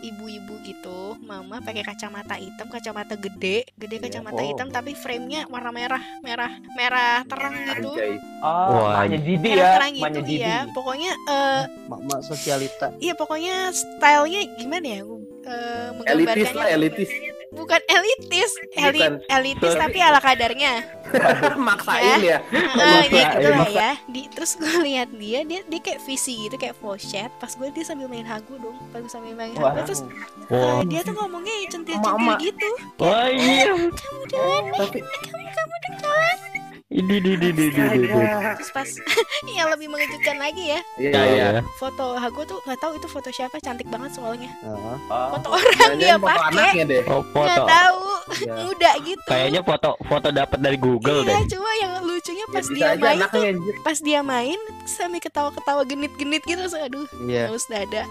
[0.00, 4.04] ibu-ibu gitu mama pakai kacamata hitam kacamata gede gede Iya.
[4.04, 4.46] kacamata Oh.
[4.46, 8.14] hitam tapi frame-nya warna merah merah merah terang gitu Anjay.
[8.38, 9.02] Oh, Wah.
[9.02, 9.70] maknya Jidi merah ya.
[9.74, 10.36] terang gitu Jidi.
[10.40, 12.86] ya pokoknya eh Mak-mak sosialita.
[12.98, 17.10] iya pokoknya stylenya gimana ya gue eh, Elitis menggambarkannya lah elitis.
[17.48, 19.14] Bukan elitis elit Bukan.
[19.32, 20.84] elitis tapi ala kadarnya
[21.56, 22.38] Maksain ya.
[22.52, 23.90] Ya gitu ya, lah ya.
[24.12, 27.32] Di, terus gue lihat dia, dia dia kayak visi gitu, kayak chat.
[27.40, 30.04] Pas gue dia sambil main hagu dong, pas gue sambil main hagu terus
[30.52, 30.84] Wah.
[30.84, 32.70] eh, dia tuh ngomongnya centil-centil gitu.
[33.00, 33.72] Wah iya.
[33.72, 36.36] Kamu dengan Tapi kamu kamu dengan.
[36.88, 37.98] Ini di di di di di.
[38.00, 38.08] di.
[38.56, 38.88] Terus pas
[39.52, 41.46] yang lebih mengejutkan lagi ya, Iya Ya iya.
[41.50, 41.62] ya.
[41.76, 44.48] foto hagu tuh nggak tahu itu foto siapa, cantik banget soalnya.
[44.58, 44.96] Heeh.
[45.06, 45.28] Oh.
[45.30, 47.02] Foto orang dia Jangan foto pakai, anaknya deh.
[47.04, 47.62] Oh nggak foto.
[47.68, 48.00] tahu,
[48.40, 48.54] Iya.
[48.64, 49.28] muda gitu.
[49.28, 51.40] Kayaknya foto foto dapat dari Google Iya, deh.
[51.52, 53.74] cuma yang lucunya Ya, pas bisa dia main tuh, anaknya anjir.
[53.84, 54.58] pas dia main
[54.88, 57.52] sambil ketawa-ketawa genit-genit gitu, terus aduh, Iya.
[57.52, 58.02] halus dada.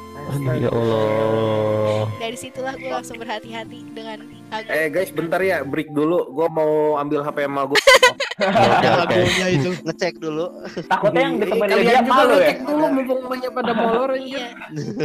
[0.53, 2.05] Ya Allah.
[2.15, 4.21] Dari situlah gue langsung berhati-hati dengan.
[4.47, 6.31] Eh guys, bentar ya, break dulu.
[6.31, 7.79] Gua mau ambil HP emak gua.
[8.37, 8.53] Oke
[9.01, 9.17] oke.
[9.17, 9.69] Lagunya itu.
[9.81, 10.45] Ngecek dulu.
[10.85, 12.37] Takutnya yang ditemuin Kalian dia juga malu ya.
[12.37, 14.09] ngecek dulu mumpung emaknya pada molor.
[14.13, 14.45] Iya,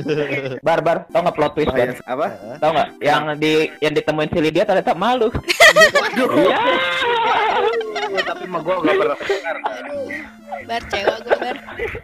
[0.69, 1.77] Bar bar, tau nggak plot twist bar?
[1.81, 1.97] Bahaya.
[2.05, 2.27] Apa?
[2.29, 2.57] Heeh.
[2.61, 2.89] Tau nggak?
[3.01, 5.33] Yang di yang ditemuin si Lydia ternyata malu.
[6.13, 6.61] Iya.
[8.23, 9.69] Tapi emak gua gak pernah ke Jakarta.
[9.73, 10.07] aduh.
[10.63, 11.57] Bar cewek gue bar.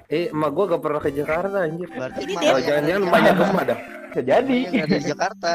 [0.09, 1.89] Eh, emak gua gak pernah ke Jakarta anjir.
[1.89, 3.79] Berarti Ini mak- dia- Oh, jangan-jangan banyak gemah dah.
[4.09, 4.57] Bisa jadi.
[4.65, 5.51] yang ada di Jakarta.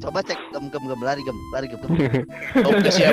[0.00, 1.80] Coba cek gem gem gem lari gem lari gem.
[2.64, 3.12] Oke siap.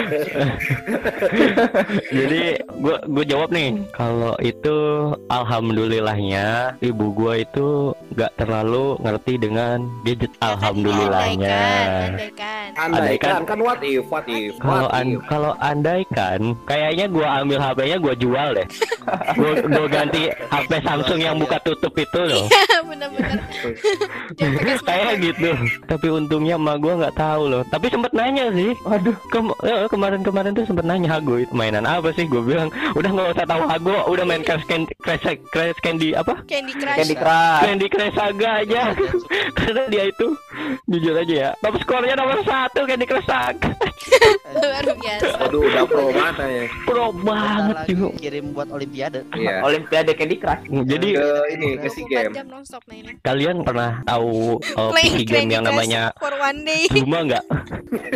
[2.09, 2.41] Jadi
[2.77, 3.83] gua gua jawab nih.
[3.91, 4.77] Kalau itu
[5.27, 6.47] alhamdulillahnya
[6.79, 10.31] ibu gua itu nggak terlalu ngerti dengan gadget.
[10.39, 11.59] Alhamdulillahnya.
[12.07, 12.91] Andaikan, andaikan.
[12.95, 17.97] Andaikan kan what if, what if, Kalau an kalau andai kan, kayaknya gua ambil HP-nya
[17.97, 18.67] gua jual deh.
[19.35, 22.45] gua, gua ganti HP Samsung yang buka tutup itu loh.
[22.47, 23.39] Iya, bener-bener.
[24.87, 25.49] Kayak gitu.
[25.87, 27.63] Tapi untungnya emak gua nggak tahu loh.
[27.67, 28.71] Tapi sempet nanya sih.
[28.83, 32.25] Waduh, kem- eh, kemarin-kemarin tuh sempet nanya Hago itu mainan apa sih?
[32.27, 36.39] Gue bilang udah nggak usah tahu Hago, udah main Crash Candy, Crash, Crash Candy apa?
[36.47, 36.97] Candy Crush.
[36.97, 37.61] Candy Crush.
[37.63, 38.81] Candy Crush Saga aja.
[39.57, 40.27] Karena dia itu
[40.87, 41.49] jujur aja ya.
[41.59, 43.71] Top skornya nomor satu Candy Crush Saga.
[44.55, 45.37] Luar biasa.
[45.47, 46.63] Waduh, udah pro mana ya?
[46.89, 48.07] Pro banget juga.
[48.17, 49.21] kirim buat olimpiade.
[49.37, 49.61] Iya.
[49.67, 50.63] Olimpiade Candy Crush.
[50.65, 53.13] Jadi Ke ini ke si 24 game.
[53.21, 56.81] kalian pernah tahu uh, Playing PC game Candy yang namanya for one day.
[56.89, 57.43] Zuma nggak?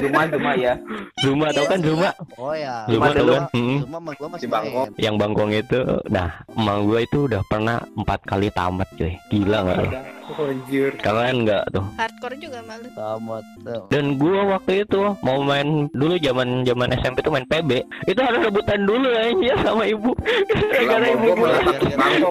[0.02, 0.74] Zuma Zuma ya.
[1.22, 2.10] Zuma tahu kan Zuma?
[2.40, 2.76] Oh ya.
[2.90, 3.44] Zuma Zuma tahu kan?
[3.54, 3.78] Hmm.
[3.86, 4.86] Sama gua masih Di Bangkok.
[4.96, 5.80] Yang Bangkong itu,
[6.10, 9.14] nah emang gue itu udah pernah empat kali tamat cuy.
[9.30, 9.80] Gila nggak?
[10.26, 10.90] Oh, anjir.
[11.06, 11.86] Kalian nggak tuh?
[12.02, 12.90] Hardcore juga malu.
[12.98, 13.44] Tamat.
[13.62, 13.82] tuh.
[13.94, 17.86] Dan gua waktu itu mau main dulu zaman zaman SMP tuh main PB.
[18.10, 19.06] Itu harus rebutan dulu
[19.46, 20.18] ya sama ibu.
[20.50, 21.52] Gara-gara ibu Gua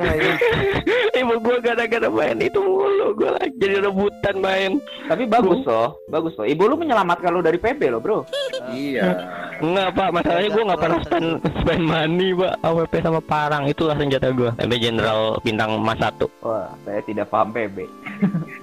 [0.03, 0.33] aja.
[1.23, 4.71] ibu gua gara-gara main itu mulu gua lagi jadi rebutan main.
[5.07, 6.47] Tapi bagus loh, bagus loh.
[6.51, 8.19] Ibu lu menyelamatkan lu dari PB loh, Bro.
[8.75, 9.15] Iya.
[9.63, 11.29] Enggak pak, masalahnya gua nggak pernah spend
[11.63, 12.55] spend money pak.
[12.67, 14.51] AWP sama parang itulah senjata gua.
[14.59, 16.27] MP General bintang emas satu.
[16.43, 17.84] Wah, saya tidak paham PB.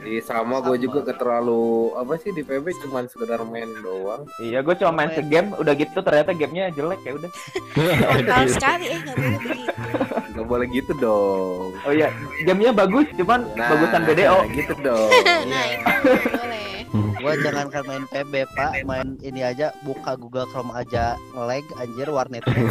[0.01, 4.25] Di sama gue juga ke terlalu apa sih di PB cuman sekedar main doang.
[4.41, 7.31] Iya, gue cuma main segame, udah gitu ternyata gamenya jelek ya udah.
[7.75, 9.71] Frontal sekali eh nggak boleh begitu.
[10.31, 11.69] Gak boleh gitu dong.
[11.85, 12.09] Oh iya,
[12.47, 14.37] gamenya bagus, cuman bagusan BDO.
[14.55, 15.09] gitu dong.
[15.47, 15.85] Nah itu
[16.33, 16.80] boleh.
[16.91, 22.51] Gua jangankan main PB pak, main ini aja buka Google Chrome aja lag anjir warnetnya.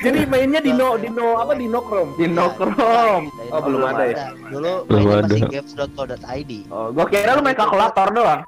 [0.00, 2.16] Jadi mainnya di no di no apa di no chrome.
[2.16, 3.28] Di Nokrom.
[3.52, 4.26] Oh, belum ada ya?
[4.50, 5.28] Dulu Belum mainnya ada.
[5.28, 6.52] masih games.co.id.
[6.72, 8.40] Oh, gua kira lu main kalkulator doang.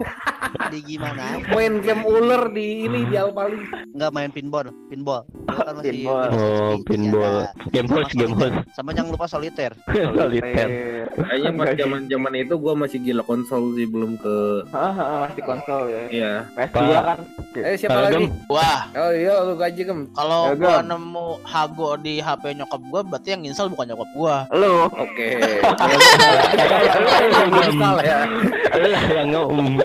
[0.73, 1.39] Di gimana?
[1.53, 3.61] Main game ular di ini di Alpali.
[3.93, 5.23] Enggak main pinball, pinball.
[5.53, 6.29] Kan masih Pinball.
[6.33, 7.37] Oh, pinball.
[7.71, 8.57] Game host, game host.
[8.73, 9.73] Sama jangan lupa soliter.
[10.17, 10.69] Soliter.
[11.13, 14.37] Kayaknya pas zaman zaman itu gue masih gila konsol sih belum ke.
[14.69, 16.03] Hahaha, masih konsol ya.
[16.09, 16.33] Iya.
[16.55, 17.03] PS2 Pak.
[17.03, 17.19] kan.
[17.53, 18.17] Eh siapa Kalau lagi?
[18.23, 20.01] Gem, Wah, Oh iya lu gaji gem.
[20.13, 20.85] kalau Ya, gua Gam.
[20.89, 24.37] nemu Hago di HP nyokap gua berarti yang install bukan nyokap gua.
[24.53, 24.87] Lu.
[24.89, 25.29] Oke.
[27.59, 28.19] Install ya.
[28.73, 29.83] lah yang ngomong.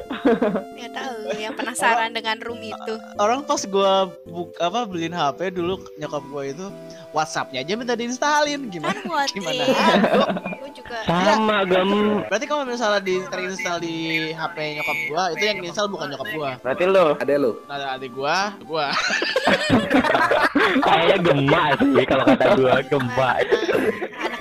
[0.70, 2.94] Nggak tahu yang penasaran dengan room itu.
[3.18, 6.68] Orang pas gua buk apa beliin HP dulu nyokap gua itu
[7.10, 8.94] WhatsApp-nya aja minta diinstalin gimana?
[8.94, 9.64] Kan Gimana?
[10.78, 10.98] Juga.
[11.10, 11.90] Sama gem.
[12.30, 16.52] Berarti kalau misalnya di terinstall di HP nyokap gua itu yang install bukan nyokap gua.
[16.62, 17.52] Berarti lu Ada lu.
[17.66, 18.88] Nah, adik gua, gua.
[20.86, 23.38] Kayaknya gemak sih kalau kata gua gemak.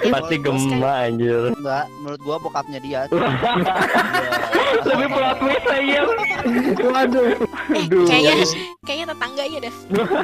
[0.07, 0.45] Anaknya Pasti kan.
[0.47, 1.43] gemak anjir.
[1.53, 3.01] Enggak, menurut gua bokapnya dia.
[4.87, 6.01] Lebih plot twist aja.
[6.87, 7.27] Waduh.
[7.27, 8.07] Eh, Aduh.
[8.07, 8.35] kayaknya
[8.83, 9.75] kayaknya tetangganya deh.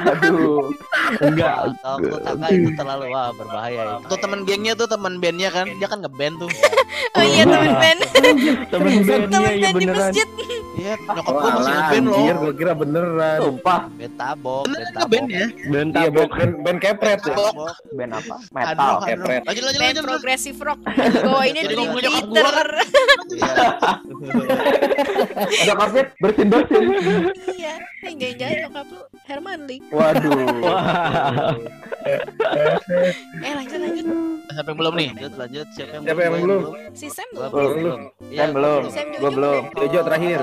[0.09, 0.61] Aduh.
[1.19, 1.53] Enggak.
[1.75, 4.05] Kalau tetangga itu terlalu wah berbahaya itu.
[4.07, 6.51] Tuh teman gengnya tuh teman bandnya kan, dia kan ngeband tuh.
[7.13, 10.01] Oh iya temen band, Temen temen bandnya ya band di beneran.
[10.09, 10.27] masjid.
[10.73, 12.15] Iya, nyokap gua masih ngeband loh.
[12.15, 13.37] anjir, gua kira beneran.
[13.39, 13.79] Sumpah.
[13.91, 14.63] Band tabok,
[15.03, 15.45] band ya?
[15.67, 16.29] Band Iya, tabok.
[16.63, 17.35] band, kepret ya.
[17.93, 18.35] Band apa?
[18.49, 18.93] Metal.
[19.03, 19.41] kepret.
[19.45, 20.79] Lanjut lanjut Band progressive rock.
[21.23, 22.69] Bawainnya Jadi Dream ngomong nyokap gua Theater.
[23.33, 23.65] Iya.
[25.67, 26.83] Nyokapnya bersin-bersin.
[27.57, 27.73] Iya.
[28.03, 29.81] Jangan-jangan nyokap lu Herman Lee.
[29.89, 30.35] Waduh.
[33.41, 34.05] Eh lanjut lanjut.
[34.53, 35.09] Siapa yang belum nih?
[35.17, 36.61] Lanjut lanjut siapa yang Siapa yang belum?
[36.93, 37.49] Si Sam belum.
[37.51, 37.99] belum.
[38.35, 38.81] Sam belum.
[38.91, 39.61] Sam belum.
[39.73, 40.39] Jojo terakhir.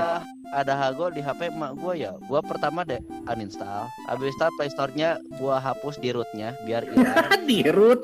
[0.51, 2.11] Ada- Hago di HP emak gua ya.
[2.25, 3.87] Gua pertama deh uninstall.
[4.05, 7.43] Habis install Play Store-nya gua hapus di root-nya biar hilang.
[7.43, 8.01] Di root.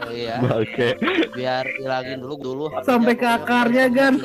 [0.00, 0.98] Oh iya, Oke.
[1.32, 2.64] biar hilangin dulu dulu.
[2.82, 3.86] Sampai ke akarnya.
[3.86, 4.16] Hilang.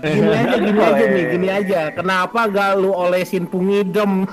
[0.00, 1.80] Gini aja, gini aja nih, gini aja.
[1.90, 4.24] Kenapa gak lu olesin pungidem?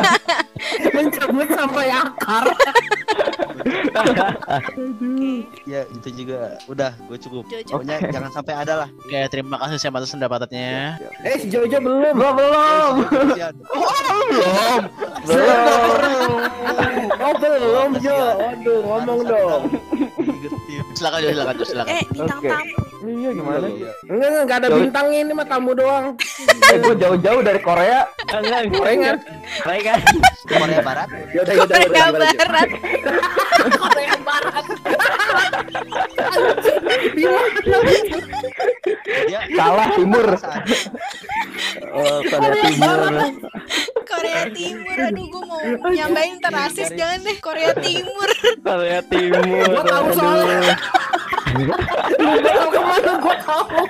[0.94, 2.46] Mencabut sampai akar.
[5.66, 7.44] Ya itu juga udah gue cukup.
[7.50, 7.72] Jojo.
[7.78, 8.88] Pokoknya jangan sampai ada lah.
[9.02, 11.00] Oke, terima kasih Sam atas pendapatnya.
[11.26, 12.14] Eh, si Jojo belum.
[12.14, 12.92] Gua belum.
[13.10, 13.54] Kasihan.
[13.66, 14.82] Belum.
[15.26, 16.32] Belum.
[17.16, 18.18] Oh, belum, Jo.
[18.38, 19.62] Waduh, ngomong dong.
[20.94, 21.90] Silakan Jo, silakan Jo, silakan.
[21.90, 22.85] Eh bintang tamu.
[23.06, 23.86] Iya gimana sih?
[24.10, 26.10] Enggak, enggak, enggak ada bintang ini mah tamu doang.
[26.66, 28.10] Eh, gua jauh-jauh dari Korea.
[28.26, 29.22] Enggak, Gorengan.
[29.62, 30.02] Mereka
[30.50, 31.06] Korea Barat.
[31.30, 32.42] Yaudah, yaudah, Korea yaudah, yaudah.
[32.42, 32.66] Barat.
[39.26, 40.26] Dia Salah timur.
[41.94, 42.98] oh, pada timur.
[44.06, 44.96] Korea Timur.
[45.06, 48.28] Aduh gue mau nyambain ntar rasis jangan deh Korea Timur.
[48.62, 49.66] Korea Timur.
[49.70, 50.74] Gua tahu soalnya.
[51.56, 51.72] Lu
[52.70, 53.80] ke mana gua tahu.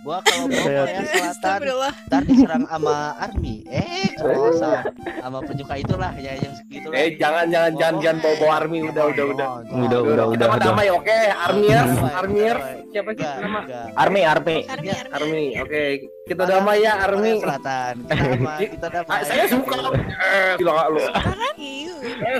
[0.00, 1.92] gua kalau mau Korea Selatan Astagfirullah.
[2.06, 3.54] ntar diserang sama army.
[3.66, 8.52] Eh, kalau sama penyuka itulah ya yang segitu Eh, jangan, jangan, jangan, jangan bawa bawa
[8.60, 8.78] army.
[8.84, 9.48] Udah, udah, udah.
[9.70, 10.66] Udah, udah, Kita mah udah.
[10.66, 11.18] damai, oke.
[11.40, 12.64] Armiers, Armiers.
[12.90, 13.60] Siapa sih nama?
[13.96, 14.56] Army, Army.
[14.66, 15.14] Army, Army.
[15.14, 15.82] Army, oke.
[16.26, 17.32] Kita damai ya, Army.
[17.40, 17.94] Selatan.
[18.02, 19.10] Kita damai, kita damai.
[19.10, 19.78] Ah, saya suka.
[20.20, 21.00] Eh, gila lu?
[21.56, 21.94] Iu.
[22.04, 22.38] Eh,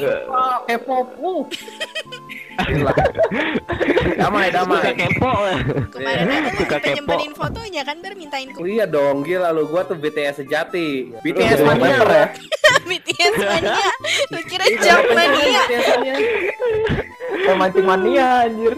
[0.69, 1.35] K-pop lu.
[1.49, 2.19] Gila.
[4.17, 4.81] Damai, damai.
[4.81, 5.31] Suka kepo.
[5.91, 7.15] Kemarin ada Suka yang kepo.
[7.35, 9.65] fotonya kan Ber mintain Oh ke iya dong, gila lu.
[9.67, 11.11] Gua tuh BTS sejati.
[11.11, 11.21] Iya.
[11.25, 12.27] BTS mania ya?
[12.91, 13.89] BTS mania.
[14.31, 15.63] Lu kira Iya, jam mania.
[17.41, 18.75] Kayak mancing mania anjir.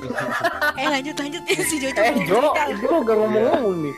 [0.72, 1.98] Eh lanjut lanjut ya si Jojo.
[1.98, 2.42] Eh, Jo.
[2.78, 3.94] Jo gak ngomong-ngomong nih.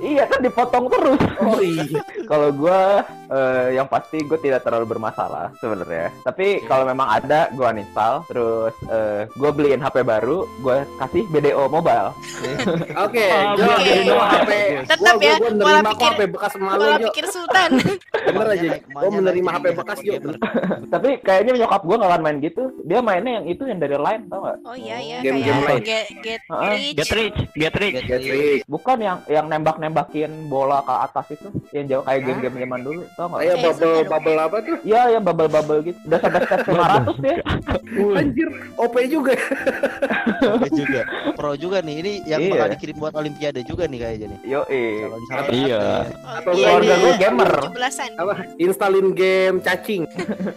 [0.00, 1.20] Iya kan dipotong terus.
[1.38, 2.00] Oh iya.
[2.26, 6.10] Kalau gua eh, yang pasti gue tidak terlalu bermasalah sebenarnya.
[6.22, 11.64] Tapi kalau memang ada gue uninstall, terus eh, gue beliin HP baru, gue kasih BDO
[11.66, 12.08] mobile.
[13.04, 14.50] Oke, Oh, jadi gua HP.
[14.86, 17.06] Tetap ya, Gua, gua pola nerima kok pikir- HP bekas malu, Pola Jo.
[17.06, 17.70] pikir Sultan.
[18.26, 18.68] Bener aja.
[18.70, 20.28] Naik- menerima HP bekas, begitu.
[20.86, 22.62] Tapi kayaknya nyokap gue nggak akan main gitu.
[22.82, 24.56] Dia mainnya yang itu yang dari line tau gak?
[24.62, 25.82] Oh iya ya Game-game kayak lain.
[25.82, 26.86] get get rich.
[26.94, 27.96] Get rich, get rich.
[28.02, 28.62] Get rich.
[28.66, 33.26] Bukan yang yang nembak-nembakin bola ke atas itu, yang jauh kayak game-game zaman dulu, tau
[33.28, 33.40] gak?
[33.42, 34.76] Eh, bubble bubble apa tuh?
[34.82, 35.98] Iya, yang bubble-bubble gitu.
[36.06, 37.36] Udah sampai step 500 dia.
[38.12, 39.32] Anjir, OP juga.
[40.56, 41.00] Oke juga.
[41.32, 41.96] Pro juga nih.
[42.00, 42.50] Ini yang Iya.
[42.50, 44.40] bakal dikirim buat Olimpiade juga nih kayaknya nih.
[44.44, 45.06] Yo, eh.
[45.50, 45.80] Iya.
[46.10, 46.96] Oh, Atau iya, keluarga iya.
[46.98, 47.50] gue gamer.
[47.70, 48.10] 17-an.
[48.16, 48.34] Apa?
[48.56, 50.02] Installin game cacing.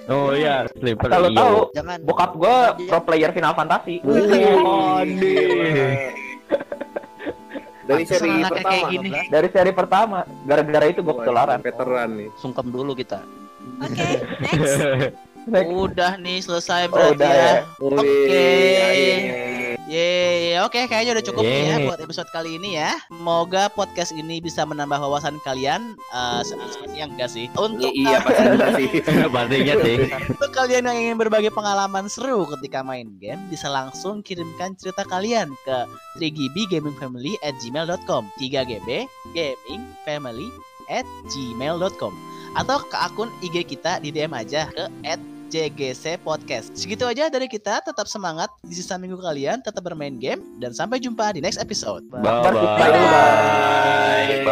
[0.07, 1.07] Oh iya, sleeper.
[1.07, 1.37] Kalau iyo.
[1.37, 1.97] tahu, Jangan.
[2.03, 2.55] bokap gue
[2.87, 4.01] pro player Final Fantasy.
[4.01, 5.03] Waduh.
[7.83, 8.63] Dari seri pertama.
[8.63, 9.09] kayak gini.
[9.27, 11.59] Dari seri pertama, gara-gara itu gue ketularan.
[11.59, 12.29] Veteran nih.
[12.39, 13.19] Sungkem dulu kita.
[13.79, 14.07] Oke,
[14.43, 14.79] next.
[14.79, 15.31] Next.
[15.47, 17.43] Udah nih selesai Oh, berarti udah ya.
[17.43, 17.55] ya.
[17.79, 18.45] Oke.
[18.79, 19.51] Akhirnya.
[19.83, 21.85] Yeay, oke kayaknya udah cukup ya Yeay.
[21.85, 22.97] buat episode kali ini ya.
[23.13, 25.93] Semoga podcast ini bisa menambah wawasan kalian.
[26.09, 27.45] Eh sebenarnya enggak sih.
[27.53, 28.89] Untuk Iya pasti sih.
[29.35, 29.95] Pastinya sih.
[30.33, 35.53] Untuk kalian yang ingin berbagi pengalaman seru ketika main game, bisa langsung kirimkan cerita kalian
[35.61, 35.77] ke
[36.17, 40.47] 3gbgamingfamily at gmail.com 3gb gaming family
[40.89, 42.13] at gmail.com
[42.53, 45.17] atau ke akun IG kita di DM aja ke at
[45.53, 46.73] JGC Podcast.
[46.73, 47.85] Segitu aja dari kita.
[47.85, 49.61] Tetap semangat di sisa minggu kalian.
[49.61, 52.01] Tetap bermain game dan sampai jumpa di next episode.
[52.09, 52.49] Bye bye.
[52.49, 52.89] Bye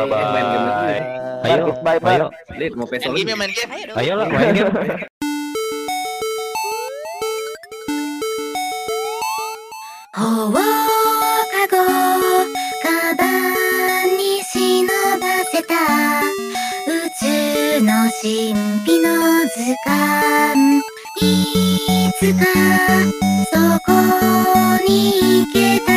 [0.06, 0.22] bye.
[1.42, 2.22] Ayo, Bye bye.
[2.22, 3.72] ayo, Lid mau Main pesolin game main game.
[3.74, 3.98] Ayo dong.
[3.98, 5.10] ayo lah main game.
[10.22, 10.91] 放課
[17.84, 18.54] の神
[18.86, 20.82] 秘の図鑑。
[21.20, 22.46] いつか
[23.52, 23.92] そこ
[24.88, 25.91] に行けた